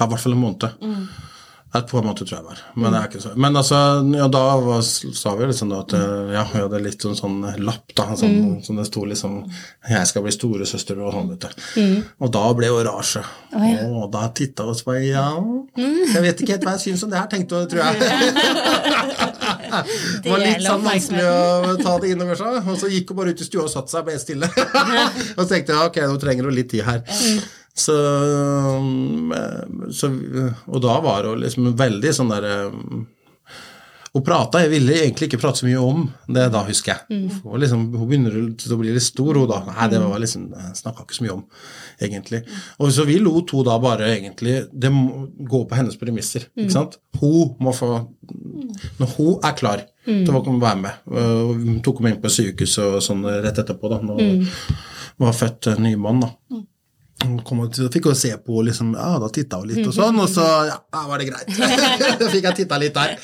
Ja, 0.00 0.06
i 0.06 0.10
hvert 0.10 0.24
fall 0.24 0.36
en 0.36 0.42
måned. 0.42 0.68
Et 1.72 1.86
par 1.88 2.02
måneder, 2.04 2.26
tror 2.28 2.36
jeg 2.36 2.44
var. 2.44 2.58
Men, 2.76 2.96
så. 3.20 3.30
Men 3.36 3.56
altså, 3.56 3.76
ja, 4.12 4.26
da 4.28 4.42
var, 4.60 4.82
sa 4.84 5.30
vi 5.38 5.46
liksom 5.48 5.70
da 5.72 5.78
at 5.80 5.94
eh, 5.96 6.32
ja, 6.34 6.42
vi 6.50 6.60
hadde 6.60 6.80
litt 6.84 7.06
sånn, 7.06 7.16
sånn 7.16 7.38
lapp, 7.64 7.94
da, 7.96 8.10
sånn, 8.18 8.58
som 8.66 8.76
det 8.76 8.84
sto 8.90 9.06
liksom 9.08 9.38
'Jeg 9.88 10.10
skal 10.10 10.26
bli 10.26 10.34
storesøster' 10.36 11.00
og 11.00 11.16
sånn, 11.16 11.30
vet 11.32 11.48
du. 11.48 12.04
Og 12.20 12.32
da 12.36 12.44
ble 12.58 12.68
orasje. 12.76 13.24
Oh, 13.56 13.64
ja. 13.64 13.86
Og 13.88 14.12
da 14.12 14.26
titta 14.36 14.66
vi 14.68 14.74
oss 14.74 14.84
på 14.84 14.98
Ja, 15.00 15.30
jeg 15.76 16.22
vet 16.26 16.44
ikke 16.44 16.58
helt 16.58 16.68
hva 16.68 16.76
jeg 16.76 16.84
syns 16.92 17.06
om 17.06 17.10
det 17.12 17.22
her, 17.22 17.30
tenkte 17.32 17.62
hun, 17.62 17.68
tror 17.72 17.82
jeg. 17.88 17.94
Det 19.72 20.28
var 20.28 20.42
litt 20.42 20.60
sånn 20.64 20.84
vanskelig 20.84 21.24
å 21.24 21.76
ta 21.80 21.96
det 22.02 22.12
inn 22.12 22.22
over 22.24 22.36
seg. 22.38 22.68
Og 22.68 22.78
så 22.80 22.90
gikk 22.92 23.12
hun 23.12 23.20
bare 23.22 23.32
ut 23.32 23.40
i 23.40 23.46
stua 23.46 23.64
og 23.64 23.72
satte 23.72 23.94
seg, 23.94 24.10
helt 24.12 24.24
stille. 24.24 24.48
og 25.36 25.42
så 25.42 25.48
tenkte 25.54 25.72
jeg 25.72 25.88
ok, 25.88 26.00
nå 26.10 26.20
trenger 26.22 26.48
hun 26.48 26.56
litt 26.56 26.70
tid 26.72 26.84
her. 26.86 27.02
Så, 27.74 27.94
um, 28.76 29.32
så 29.96 30.10
Og 30.68 30.82
da 30.84 30.98
var 31.00 31.24
hun 31.24 31.40
liksom 31.40 31.70
veldig 31.78 32.10
sånn 32.12 32.32
derre 32.34 32.56
hun 34.12 34.20
prata, 34.20 34.60
jeg 34.60 34.68
ville 34.74 34.92
egentlig 35.06 35.30
ikke 35.30 35.38
prate 35.40 35.62
så 35.62 35.64
mye 35.64 35.80
om 35.80 36.02
det 36.28 36.42
da, 36.52 36.60
husker 36.66 36.92
jeg. 36.92 37.20
For 37.38 37.56
liksom, 37.56 37.86
hun 37.96 38.08
begynner 38.10 38.34
å 38.36 38.76
bli 38.76 38.92
litt 38.92 39.06
stor, 39.06 39.38
hun 39.40 39.48
da. 39.48 39.62
Nei, 39.70 39.86
det 39.88 40.02
var 40.02 40.20
liksom, 40.20 40.50
jeg 40.52 40.80
snakka 40.82 41.06
ikke 41.06 41.16
så 41.16 41.24
mye 41.24 41.36
om, 41.38 41.40
egentlig. 42.04 42.42
Og 42.76 42.92
så 42.92 43.06
vi 43.08 43.16
lot 43.24 43.54
hun 43.56 43.64
da 43.64 43.78
bare 43.80 44.10
egentlig 44.18 44.58
det 44.68 44.90
må 44.92 45.30
gå 45.48 45.62
på 45.64 45.78
hennes 45.78 45.96
premisser. 45.96 46.44
ikke 46.60 46.74
sant? 46.74 46.98
Hun 47.22 47.54
må 47.64 47.72
få 47.72 47.88
Når 49.00 49.16
hun 49.16 49.40
er 49.48 49.56
klar 49.56 49.86
til 50.04 50.28
å 50.28 50.58
være 50.60 50.80
med 50.82 51.08
og 51.08 51.50
Hun 51.62 51.80
tok 51.84 52.00
henne 52.02 52.12
inn 52.16 52.22
på 52.22 52.30
sykehuset 52.32 52.98
og 52.98 53.02
sånn 53.04 53.24
rett 53.24 53.62
etterpå, 53.64 53.88
da, 53.94 54.02
når 54.04 54.20
hun 54.20 54.44
var 55.24 55.32
født 55.40 55.72
ny 55.80 55.94
mann, 55.96 56.20
da. 56.20 56.34
Så 57.76 57.88
fikk 57.92 58.08
hun 58.10 58.16
se 58.18 58.30
på, 58.36 58.62
liksom, 58.66 58.92
ja, 58.98 59.18
da 59.22 59.28
titta 59.32 59.60
hun 59.60 59.70
litt 59.70 59.86
og 59.86 59.94
sånn, 59.96 60.18
og 60.22 60.28
så 60.30 60.44
ja, 60.68 61.02
var 61.08 61.22
det 61.22 61.28
greit. 61.30 61.50
da 62.20 62.28
fikk 62.32 62.48
jeg 62.48 62.58
titta 62.62 62.78
litt 62.80 62.96
der. 62.96 63.16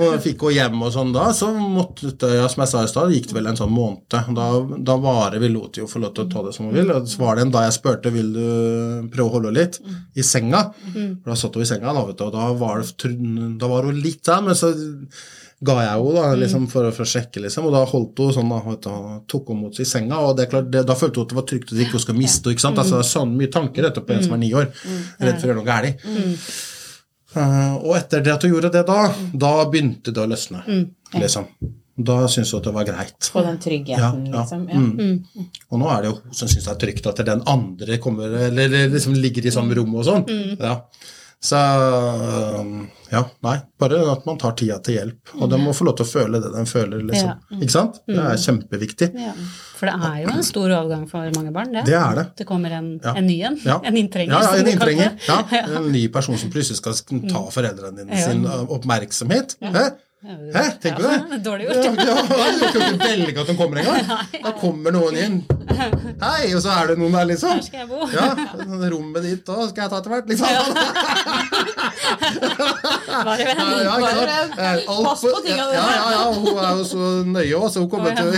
Og 0.00 0.16
fikk 0.24 0.46
hun 0.46 0.54
hjem 0.56 0.82
og 0.86 0.92
sånn 0.94 1.12
da, 1.14 1.28
så 1.36 1.50
måtte 1.54 2.30
ja, 2.34 2.48
som 2.50 2.64
jeg 2.64 2.72
sa 2.72 2.84
i 2.84 2.90
stad, 2.90 3.14
gikk 3.14 3.30
det 3.30 3.38
vel 3.38 3.50
en 3.52 3.60
sånn 3.60 3.72
måned. 3.74 4.08
Da, 4.10 4.48
da 4.90 4.98
var 5.02 5.34
det, 5.34 5.42
vi 5.44 5.52
lot 5.52 5.78
jo 5.80 5.88
få 5.90 6.02
lov 6.02 6.14
til 6.16 6.26
å 6.26 6.32
ta 6.32 6.46
det 6.48 6.56
som 6.56 6.68
hun 6.68 6.76
vil, 6.76 6.92
og 6.94 7.08
så 7.10 7.22
var 7.22 7.38
det 7.38 7.46
en 7.46 7.54
da 7.54 7.66
jeg 7.66 7.78
spurte 7.78 8.14
vil 8.14 8.34
du 8.34 8.48
prøve 9.14 9.28
å 9.28 9.36
holde 9.38 9.54
litt 9.54 9.80
i 10.14 10.26
senga. 10.26 10.66
Da 11.24 11.38
satt 11.38 11.56
hun 11.58 11.66
i 11.66 11.70
senga, 11.70 11.94
da, 11.94 12.04
vet 12.08 12.20
du, 12.20 12.26
og 12.28 12.34
da 12.34 12.50
var, 12.58 12.84
det, 12.84 13.14
da 13.60 13.70
var 13.70 13.88
hun 13.90 14.02
litt 14.04 14.24
der, 14.26 14.44
men 14.44 14.58
så 14.58 14.74
ga 15.64 15.76
jeg 15.80 15.92
henne 15.94 16.14
da, 16.16 16.24
liksom, 16.40 16.66
for, 16.72 16.88
for, 16.94 17.06
å 17.06 17.10
sjekke, 17.14 17.42
liksom, 17.44 17.68
og 17.68 17.74
da 17.76 17.82
holdt 17.88 18.22
hun 18.22 18.34
sånn, 18.36 18.52
da, 18.84 19.18
tok 19.30 19.52
hun 19.52 19.62
mot 19.62 19.76
seg 19.76 19.86
i 19.86 19.90
senga, 19.90 20.20
og 20.24 20.36
det 20.38 20.46
er 20.46 20.50
klart, 20.52 20.70
det, 20.72 20.84
da 20.88 20.96
følte 20.98 21.20
hun 21.20 21.26
at 21.26 21.32
det 21.32 21.38
var 21.38 21.48
trygt 21.50 21.72
at 21.72 21.82
ikke 21.84 21.98
hun 21.98 22.04
skal 22.04 22.18
miste 22.18 22.44
henne. 22.44 22.56
ikke 22.56 22.66
sant? 22.66 22.80
Altså, 22.82 22.98
det 22.98 23.06
er 23.06 23.10
sånn 23.12 23.36
mye 23.38 23.52
tanker 23.54 23.88
etter 23.88 24.04
på 24.04 24.16
en 24.16 24.26
som 24.26 24.36
er 24.36 24.42
ni 24.42 24.50
år, 24.56 24.68
redd 25.20 25.38
for 25.38 25.46
å 25.46 25.52
gjøre 25.52 25.60
noe 25.60 25.68
galt. 25.68 26.04
Uh, 27.34 27.72
og 27.80 27.96
etter 27.98 28.22
det 28.22 28.30
at 28.30 28.44
hun 28.46 28.52
gjorde 28.52 28.70
det 28.76 28.84
da, 28.86 28.98
da 29.46 29.54
begynte 29.70 30.14
det 30.14 30.22
å 30.22 30.28
løsne, 30.30 30.62
liksom. 31.16 31.48
Da 31.94 32.24
syntes 32.26 32.50
hun 32.50 32.58
at 32.58 32.66
det 32.66 32.74
var 32.74 32.86
greit. 32.88 33.26
På 33.30 33.42
den 33.46 33.58
tryggheten, 33.62 34.24
Ja, 34.26 34.32
ja. 34.34 34.40
liksom. 34.40 34.62
Ja. 34.66 34.78
Mm. 34.82 35.50
Og 35.70 35.78
nå 35.78 35.90
er 35.94 36.00
det 36.02 36.08
jo 36.10 36.16
hun 36.18 36.34
som 36.34 36.50
syns 36.50 36.66
det 36.66 36.72
er 36.72 36.80
trygt 36.82 37.06
at 37.06 37.20
den 37.26 37.44
andre 37.46 37.98
kommer, 38.02 38.34
eller 38.48 38.66
eller 38.66 38.88
liksom 38.90 39.14
ligger 39.14 39.46
i 39.46 39.52
samme 39.54 39.76
rom 39.78 39.94
og 39.94 40.08
sånn. 40.08 40.24
Ja. 40.58 40.80
Så 41.44 41.58
um, 42.60 42.86
ja, 43.12 43.20
nei, 43.44 43.58
bare 43.78 43.98
at 44.14 44.22
man 44.24 44.38
tar 44.40 44.54
tida 44.56 44.78
til 44.84 44.96
hjelp. 44.96 45.34
Og 45.36 45.50
den 45.52 45.60
må 45.66 45.74
få 45.76 45.84
lov 45.84 45.98
til 45.98 46.06
å 46.06 46.08
føle 46.08 46.40
det 46.40 46.50
den 46.54 46.68
føler, 46.68 47.02
liksom. 47.04 47.34
Ja. 47.34 47.58
Ikke 47.58 47.74
sant? 47.74 47.98
Det 48.08 48.16
er 48.16 48.38
kjempeviktig. 48.40 49.10
Ja. 49.20 49.34
For 49.76 49.90
det 49.90 50.08
er 50.08 50.22
jo 50.22 50.30
en 50.32 50.46
stor 50.46 50.72
overgang 50.78 51.04
for 51.10 51.36
mange 51.36 51.52
barn, 51.52 51.74
det. 51.76 51.84
Det 51.90 51.98
er 51.98 52.16
det. 52.16 52.24
Det 52.40 52.46
kommer 52.48 52.72
en, 52.78 52.88
Ja. 53.04 53.12
en 53.20 53.28
ny 53.28 53.36
en. 53.50 53.58
Ja. 53.60 53.76
En 53.84 53.98
inntrenger. 54.00 54.32
Ja, 54.32 54.54
ja, 54.54 54.62
en 54.62 54.72
inntrenger. 54.72 55.12
Ja, 55.28 55.38
en 55.82 55.92
ny 55.92 56.06
person 56.14 56.38
som 56.40 56.50
plutselig 56.54 56.80
skal 56.80 56.96
ta 57.28 57.44
foreldrene 57.52 58.00
dine 58.00 58.22
sin 58.24 58.46
oppmerksomhet, 58.48 59.58
oppmerksomhet. 59.60 60.00
Hæ? 60.24 60.62
Tenker 60.80 61.02
du 61.02 61.08
det? 61.08 61.38
Dårlig 61.48 61.64
gjort. 61.68 61.84
ja, 61.84 62.14
du 62.56 62.64
kan 62.72 62.82
ikke 62.94 63.04
velge 63.04 63.40
at 63.42 63.48
hun 63.50 63.56
kommer 63.58 63.76
engang. 63.82 64.00
Da 64.44 64.50
kommer 64.60 64.90
noen 64.94 65.16
inn. 65.20 65.36
Hei, 65.74 66.54
og 66.56 66.60
så 66.64 66.70
er 66.72 66.84
det 66.92 66.96
noen 67.00 67.12
der, 67.16 67.26
liksom. 67.28 67.50
Her 67.58 67.64
skal 67.66 67.78
jeg 67.82 67.88
bo. 67.90 67.98
Ja, 68.12 68.26
rommet 68.94 69.22
ditt 69.26 69.48
òg 69.52 69.68
skal 69.70 69.82
jeg 69.84 69.90
ta 69.92 69.96
etter 70.00 70.10
hvert, 70.14 70.28
liksom. 70.32 70.48
Bare 73.24 73.44
venn. 73.48 73.58
Ja, 73.60 73.72
ja, 73.84 73.94
Bare? 74.00 74.38
Eh, 74.56 74.76
Pass 74.88 75.20
på 75.24 75.40
tingene 75.44 75.66
dine. 75.70 75.76
Ja, 75.76 75.84
ja, 75.92 76.06
ja, 76.14 76.22
hun 76.34 76.56
er 76.56 76.70
jo 76.80 76.84
så 76.88 77.02
nøye 77.28 77.56
òg, 77.60 77.68
så 77.72 77.78
hun 77.84 77.90
kommer 77.92 78.10
til 78.16 78.30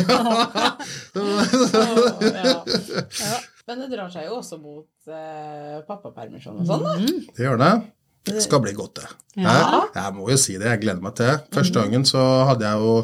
Ja. 3.23 3.37
Men 3.67 3.81
det 3.83 3.89
drar 3.97 4.11
seg 4.15 4.29
jo 4.29 4.37
også 4.39 4.57
mot 4.63 4.87
eh, 5.11 5.79
pappapermisjon 5.89 6.61
og 6.63 6.69
sånn, 6.69 6.85
da. 6.87 6.93
Det 7.35 7.43
gjør 7.49 7.59
det. 7.63 7.73
Det 8.27 8.43
skal 8.43 8.63
bli 8.65 8.75
godt, 8.77 9.01
det. 9.01 9.09
Ja. 9.45 9.83
Jeg 9.95 10.15
må 10.17 10.29
jo 10.33 10.37
si 10.41 10.57
det, 10.59 10.67
jeg 10.71 10.83
gleder 10.83 11.03
meg 11.05 11.15
til 11.19 11.29
det. 11.31 11.37
Første 11.55 11.83
gangen 11.83 12.07
så 12.09 12.23
hadde 12.49 12.67
jeg 12.67 12.81
jo 12.83 12.95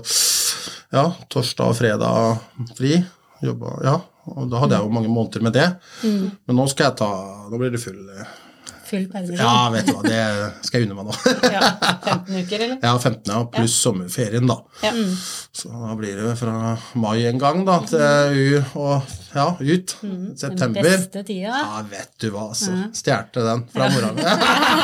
ja, 0.93 1.05
torsdag 1.33 1.71
og 1.71 1.77
fredag 1.79 2.73
fri. 2.77 2.97
Jobba, 3.43 3.77
ja, 3.87 3.97
og 4.33 4.49
da 4.51 4.63
hadde 4.63 4.79
jeg 4.79 4.87
jo 4.87 4.95
mange 4.95 5.11
måneder 5.13 5.45
med 5.47 5.55
det. 5.57 5.69
Men 6.05 6.59
nå 6.59 6.67
skal 6.71 6.91
jeg 6.91 6.99
ta 7.03 7.11
Nå 7.51 7.59
blir 7.59 7.73
det 7.75 7.83
full 7.83 7.99
Full 8.93 9.07
permisjon. 9.09 9.41
Ja, 9.41 9.71
vet 9.73 9.87
du 9.89 9.95
hva, 9.97 10.03
det 10.05 10.67
skal 10.67 10.83
jeg 10.83 10.89
unne 10.91 10.99
meg 10.99 11.07
nå. 11.09 11.15
Ja. 11.49 11.71
15 12.05 12.41
uker, 12.43 12.57
eller? 12.59 12.75
Ja, 12.83 12.93
15. 12.99 13.33
Ja, 13.33 13.39
pluss 13.55 13.77
sommerferien, 13.81 14.51
da. 14.51 14.59
Ja. 14.85 14.93
Så 15.57 15.73
da 15.73 15.95
blir 15.97 16.21
det 16.21 16.35
fra 16.37 16.75
mai 17.01 17.25
en 17.31 17.41
gang, 17.41 17.63
da, 17.65 17.79
til 17.89 18.37
u 18.37 18.81
og 18.83 19.15
ja, 19.33 19.47
ut. 19.57 19.95
September. 20.37 20.83
Den 20.83 20.89
beste 20.91 21.23
tida. 21.25 21.57
Ja, 21.57 21.81
vet 21.89 22.13
du 22.21 22.29
hva, 22.35 22.51
altså. 22.51 22.77
Stjerte 22.97 23.47
den 23.47 23.65
fra 23.73 23.89
mora 23.95 24.13
mi. 24.13 24.27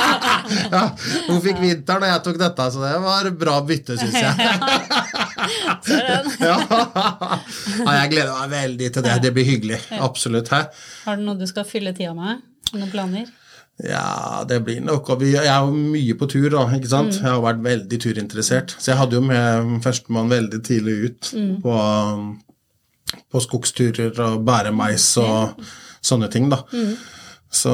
ja, 0.78 0.84
hun 1.28 1.42
fikk 1.44 1.60
vinteren, 1.60 2.08
og 2.08 2.14
jeg 2.14 2.24
tok 2.30 2.40
dette, 2.40 2.70
så 2.72 2.84
det 2.86 2.94
var 3.04 3.28
bra 3.44 3.58
bytte, 3.68 3.98
syns 4.00 4.16
jeg. 4.16 4.32
Ja. 6.48 6.56
ja, 7.78 7.92
jeg 8.02 8.10
gleder 8.12 8.32
meg 8.34 8.50
veldig 8.52 8.88
til 8.94 9.04
det. 9.04 9.16
Det 9.24 9.32
blir 9.36 9.46
hyggelig. 9.48 9.78
Absolutt. 10.00 10.50
Hæ? 10.52 10.64
Har 11.04 11.18
du 11.18 11.26
noe 11.26 11.38
du 11.38 11.46
skal 11.48 11.66
fylle 11.68 11.92
tida 11.96 12.14
med? 12.16 12.42
Noen 12.74 12.90
planer? 12.92 13.28
Ja, 13.84 14.42
det 14.48 14.64
blir 14.66 14.80
nok 14.82 15.08
og 15.10 15.20
vi- 15.20 15.32
Jeg 15.36 15.46
er 15.46 15.60
jo 15.60 15.70
mye 15.72 16.14
på 16.18 16.26
tur, 16.28 16.48
da. 16.50 16.64
ikke 16.74 16.88
sant? 16.88 17.12
Jeg 17.14 17.22
har 17.30 17.40
vært 17.40 17.62
veldig 17.62 17.98
turinteressert. 18.00 18.74
Så 18.78 18.90
jeg 18.90 18.96
hadde 18.98 19.12
jo 19.14 19.20
med 19.20 19.82
førstemann 19.84 20.28
veldig 20.28 20.62
tidlig 20.66 20.96
ut 21.10 21.30
på, 21.62 21.74
på 23.30 23.40
skogsturer 23.44 24.18
og 24.18 24.44
bære 24.44 24.72
mais 24.74 25.06
og 25.22 25.54
sånne 26.02 26.30
ting, 26.30 26.48
da. 26.50 26.62
Så 27.50 27.70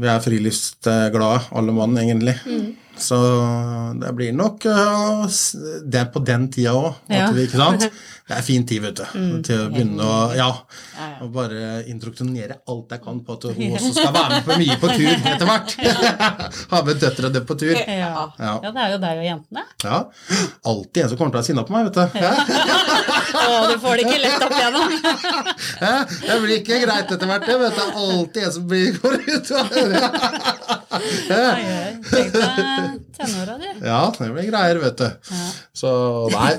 vi 0.00 0.06
er 0.06 0.20
friluftsglade, 0.20 1.40
alle 1.52 1.72
mann, 1.74 1.96
egentlig. 1.98 2.36
Så 2.96 3.16
det 4.00 4.12
blir 4.16 4.32
nok 4.36 4.64
uh, 4.70 5.24
det 5.84 6.00
er 6.00 6.10
på 6.14 6.22
den 6.24 6.48
tida 6.52 6.74
òg. 6.78 7.00
Ja. 7.10 7.30
Det 8.24 8.32
er 8.32 8.40
fin 8.40 8.62
tid, 8.64 8.80
vet 8.80 8.96
du. 8.96 9.02
Til 9.44 9.58
å 9.60 9.64
begynne 9.68 10.00
å 10.00 10.20
ja, 10.32 10.46
og 11.20 11.26
bare 11.34 11.82
introduksjonere 11.92 12.54
alt 12.72 12.94
jeg 12.94 13.02
kan 13.04 13.18
på 13.20 13.34
at 13.36 13.42
hun 13.50 13.74
også 13.76 13.90
skal 13.98 14.14
være 14.14 14.38
med 14.38 14.46
på 14.46 14.56
mye 14.62 14.76
på 14.80 14.92
tur 14.94 15.10
etter 15.34 15.50
hvert. 15.50 15.74
Ha 16.70 16.80
med 16.86 17.02
døtrene 17.02 17.42
på 17.44 17.56
tur. 17.60 17.74
Ja. 17.76 18.24
Ja. 18.40 18.54
det 18.64 18.72
er 18.86 18.94
jo 18.94 19.02
deg 19.02 19.20
og 19.20 19.28
jentene. 19.28 19.66
Ja. 19.84 19.98
Alltid 20.72 21.02
en 21.02 21.12
som 21.12 21.20
kommer 21.20 21.34
til 21.34 21.36
å 21.36 21.42
være 21.42 21.48
sinna 21.50 21.66
på 21.68 21.76
meg, 21.76 21.90
vet 21.90 22.00
du. 22.00 22.04
Ja. 22.24 22.32
Å, 23.44 23.60
du 23.68 23.76
får 23.82 24.00
det 24.00 24.08
ikke 24.08 24.22
lett 24.24 24.46
opp 24.48 24.56
igjennom. 24.56 24.96
Det 26.24 26.40
blir 26.46 26.56
ikke 26.62 26.80
greit 26.86 27.14
etter 27.18 27.28
hvert, 27.28 27.44
det, 27.50 27.60
vet 27.60 27.76
du. 27.76 28.00
Alltid 28.06 28.48
en 28.48 28.56
som 28.56 28.66
blir 28.72 29.00
går 29.04 29.20
ut. 29.34 29.54
og. 29.60 30.83
Tenk 32.10 32.34
deg 32.34 33.00
tenåra, 33.16 33.56
du. 33.60 33.68
Ja, 33.86 34.00
det 34.18 34.28
blir 34.34 34.48
greier, 34.50 34.80
vet 34.82 34.98
du. 34.98 35.34
Så 35.76 35.94
nei. 36.34 36.54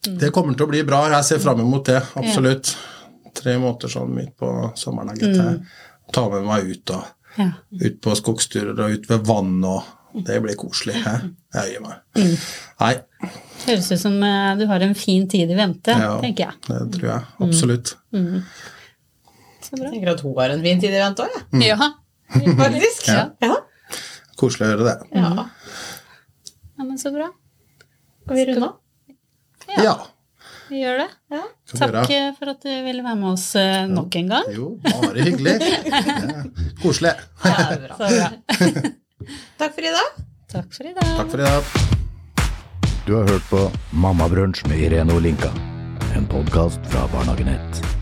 Det 0.00 0.30
kommer 0.32 0.56
til 0.56 0.64
å 0.66 0.70
bli 0.70 0.82
bra. 0.88 1.02
Jeg 1.12 1.26
ser 1.28 1.42
fram 1.42 1.60
mot 1.68 1.84
det. 1.86 2.00
Absolutt. 2.18 2.74
Tre 3.36 3.54
måneder 3.60 3.92
sånn 3.92 4.12
midt 4.16 4.34
på 4.40 4.50
sommeren. 4.78 5.12
da, 5.12 5.14
gitt. 5.20 6.12
Ta 6.14 6.26
med 6.32 6.46
meg 6.48 6.70
ut 6.72 6.90
og 6.96 7.16
ut 7.80 8.00
på 8.02 8.14
skogsturer 8.18 8.74
og 8.74 8.96
ut 8.98 9.10
ved 9.10 9.26
vann 9.28 9.58
og 9.64 9.96
Det 10.26 10.40
blir 10.42 10.56
koselig. 10.58 10.96
Hæ? 11.04 11.12
Jeg 11.54 11.70
gir 11.76 11.82
meg. 11.84 12.00
Nei, 12.80 12.94
Høres 13.66 13.90
ut 13.92 14.00
som 14.00 14.16
eh, 14.26 14.56
du 14.58 14.64
har 14.66 14.82
en 14.82 14.94
fin 14.98 15.28
tid 15.30 15.50
i 15.52 15.54
vente, 15.54 15.94
ja, 15.94 16.16
tenker 16.18 16.48
jeg. 16.48 16.56
det 16.66 16.80
tror 16.96 17.08
jeg. 17.12 17.28
Absolutt. 17.46 17.92
Så 18.10 19.76
bra. 19.76 19.84
Jeg 19.84 19.92
tenker 19.92 20.10
at 20.16 20.24
hun 20.24 20.34
har 20.40 20.54
en 20.56 20.64
fin 20.64 20.80
tid 20.82 20.96
i 20.96 21.02
vente 21.04 21.26
òg, 21.28 21.36
jeg. 21.36 21.68
Ja. 21.68 21.90
Faktisk. 22.62 23.08
Ja. 23.08 23.26
Ja. 23.42 23.56
Koselig 24.40 24.68
å 24.68 24.70
gjøre 24.72 24.86
det. 24.86 24.96
ja. 25.20 25.48
ja, 26.78 26.84
men 26.84 26.96
så 26.98 27.12
bra. 27.12 27.28
Skal 28.24 28.38
vi 28.38 28.46
runde 28.52 28.70
av? 28.70 28.78
Ja. 29.80 29.94
Vi 30.70 30.80
gjør 30.84 31.00
det. 31.02 31.08
Ja. 31.34 31.42
Takk 31.74 32.12
eh, 32.14 32.30
for 32.38 32.52
at 32.52 32.62
du 32.62 32.70
ville 32.86 33.02
være 33.02 33.18
med 33.18 33.32
oss 33.32 33.48
eh, 33.58 33.84
nok 33.90 34.16
en 34.20 34.30
gang. 34.30 34.50
Jo, 34.54 34.70
bare 34.86 35.26
hyggelig. 35.26 35.56
Koselig. 36.82 37.14
Ja, 37.44 37.68
bra. 37.74 37.98
Så 38.00 38.10
bra. 38.14 38.90
Takk 39.60 39.74
for 39.76 39.88
i 39.90 39.94
dag. 39.98 40.20
Takk 40.54 40.74
for 40.78 40.90
i 40.90 40.94
dag. 40.94 41.14
Takk 41.18 41.34
for 41.34 41.42
i 41.42 41.48
dag. 41.48 41.62
Du 43.06 43.16
har 43.18 43.26
hørt 43.34 43.48
på 43.50 43.66
Mammabrunsj 43.90 44.68
med 44.70 44.78
Irene 44.86 45.16
Olinka. 45.18 45.50
En 46.14 46.30
podkast 46.30 46.86
fra 46.92 47.08
Barnehagenett. 47.12 47.99